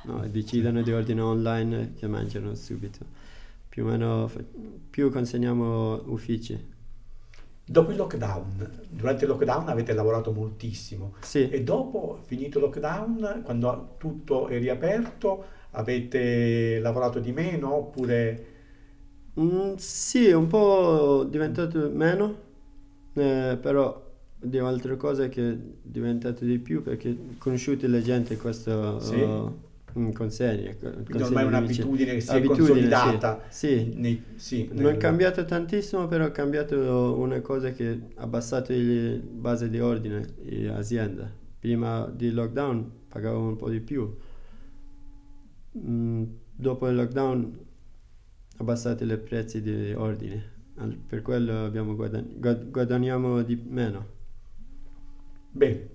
No, 0.03 0.27
decidono 0.29 0.83
di 0.83 0.93
ordinare 0.93 1.29
online 1.29 1.95
che 1.97 2.09
mangiano 2.09 2.55
subito. 2.57 3.05
Più 3.69 3.85
o 3.85 3.89
meno 3.89 4.29
più 4.91 5.09
consegniamo 5.11 6.03
uffici. 6.07 6.77
Dopo 7.71 7.91
il 7.91 7.97
lockdown, 7.99 8.87
durante 8.89 9.25
il 9.25 9.31
lockdown 9.31 9.69
avete 9.69 9.93
lavorato 9.93 10.33
moltissimo 10.33 11.15
Sì. 11.21 11.49
e 11.51 11.63
dopo, 11.63 12.19
finito 12.25 12.59
il 12.59 12.65
lockdown, 12.65 13.43
quando 13.45 13.95
tutto 13.99 14.47
è 14.49 14.59
riaperto, 14.59 15.45
avete 15.73 16.79
lavorato 16.81 17.19
di 17.19 17.33
meno 17.33 17.75
oppure... 17.75 18.47
Mm, 19.39 19.75
sì, 19.77 20.33
un 20.33 20.47
po' 20.47 21.25
diventato 21.29 21.91
meno, 21.93 22.37
eh, 23.13 23.59
però 23.61 24.07
di 24.41 24.59
altre 24.59 24.97
cose 24.97 25.29
che 25.29 25.51
è 25.51 25.57
diventato 25.83 26.45
di 26.45 26.59
più 26.59 26.83
perché 26.83 27.17
conosciute 27.39 27.87
le 27.87 28.01
gente 28.03 28.37
questo 28.37 28.99
Sì. 29.01 29.21
uh, 29.21 29.53
in 29.95 30.13
consegna. 30.13 30.75
Quindi 30.75 31.23
ormai 31.23 31.45
è 31.45 31.47
un'abitudine 31.47 32.13
che 32.15 32.21
si 32.21 32.31
è 32.37 32.43
consolidata. 32.43 33.45
Sì, 33.49 33.69
sì. 33.69 33.93
nei- 33.97 34.23
sì, 34.37 34.69
Non 34.73 34.93
è 34.93 34.97
cambiato 34.97 35.45
tantissimo, 35.45 36.07
però 36.07 36.27
è 36.27 36.31
cambiato 36.33 37.17
una 37.19 37.41
cosa 37.41 37.71
che 37.73 38.01
ha 38.15 38.23
abbassato 38.23 38.73
il 38.73 39.21
base 39.21 39.69
di 39.69 39.81
ordine 39.81 40.27
in 40.45 40.71
azienda. 40.71 41.31
Prima 41.59 42.07
di 42.15 42.31
lockdown 42.31 42.91
pagavo 43.09 43.41
un 43.49 43.57
po' 43.57 43.69
di 43.71 43.81
più. 43.81 44.15
Mm, 45.79 46.25
dopo 46.55 46.89
il 46.89 46.95
lockdown 46.95 47.59
abbassate 48.59 49.05
i 49.05 49.19
prezzi 49.19 49.61
di 49.63 49.93
ordine. 49.93 50.57
Per 51.09 51.23
quello 51.23 51.65
abbiamo 51.65 51.97
guadagn- 51.97 52.39
guad- 52.39 52.71
guadagniamo 52.71 53.43
di 53.43 53.61
meno. 53.69 54.07
Bene. 55.51 55.89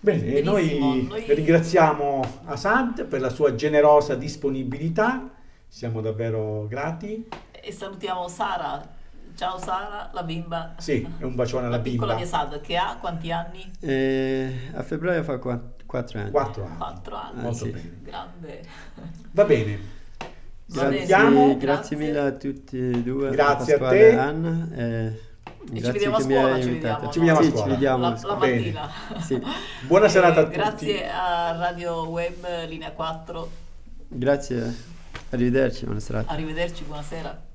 Bene, 0.00 0.40
noi, 0.42 0.78
noi- 1.08 1.24
ringraziamo 1.34 2.40
Asad 2.44 3.04
per 3.06 3.20
la 3.20 3.30
sua 3.30 3.54
generosa 3.54 4.14
disponibilità, 4.14 5.28
siamo 5.66 6.00
davvero 6.00 6.66
grati. 6.68 7.28
E 7.50 7.72
salutiamo 7.72 8.28
Sara. 8.28 8.96
Ciao 9.34 9.58
Sara, 9.58 10.10
la 10.12 10.22
bimba. 10.22 10.74
Sì, 10.78 11.06
un 11.20 11.34
bacione 11.34 11.66
alla 11.66 11.76
La 11.76 11.82
piccola 11.82 12.14
bimba. 12.14 12.28
di 12.28 12.34
Asad 12.34 12.60
che 12.60 12.76
ha 12.76 12.96
quanti 13.00 13.30
anni? 13.32 13.70
E 13.80 14.52
a 14.74 14.82
febbraio 14.82 15.22
fa 15.24 15.38
4 15.38 16.18
anni. 16.20 16.30
Quattro 16.30 16.64
anni. 16.64 16.76
Quattro 16.76 17.16
anni. 17.16 17.40
Molto 17.42 17.64
sì. 17.64 17.70
bene. 17.70 17.92
Grande. 18.02 18.62
Va 19.32 19.44
bene. 19.44 19.78
Grazie, 20.70 21.06
Grazie. 21.06 21.56
grazie 21.56 21.96
mille 21.96 22.18
a 22.18 22.32
tutti 22.32 22.78
e 22.78 23.02
due. 23.02 23.30
Grazie 23.30 23.74
a 23.74 23.78
Pasquale 23.78 23.98
te. 23.98 24.08
e 24.10 24.14
Anna. 24.16 24.68
E 25.70 25.80
grazie 25.80 25.92
vediamo 25.92 26.16
a 26.16 26.20
scuola, 26.20 26.60
ci 26.60 26.70
vediamo, 26.70 27.10
Ci 27.10 27.18
vediamo 27.18 27.38
a 27.38 27.42
Sì, 27.42 27.50
scuola. 27.50 27.64
Ci 27.64 27.70
vediamo 27.70 28.02
La, 28.02 28.08
a 28.08 28.26
la 28.26 28.34
mattina. 28.36 28.90
Sì. 29.20 29.42
Buona 29.86 30.08
serata 30.08 30.40
a 30.40 30.44
tutti. 30.44 30.56
Grazie 30.56 31.10
a 31.10 31.56
Radio 31.56 32.08
Web 32.08 32.66
Linea 32.66 32.92
4. 32.92 33.50
Grazie, 34.08 34.74
arrivederci, 35.30 35.84
buona 35.84 36.00
serata. 36.00 36.32
Arrivederci, 36.32 36.84
buonasera. 36.84 37.46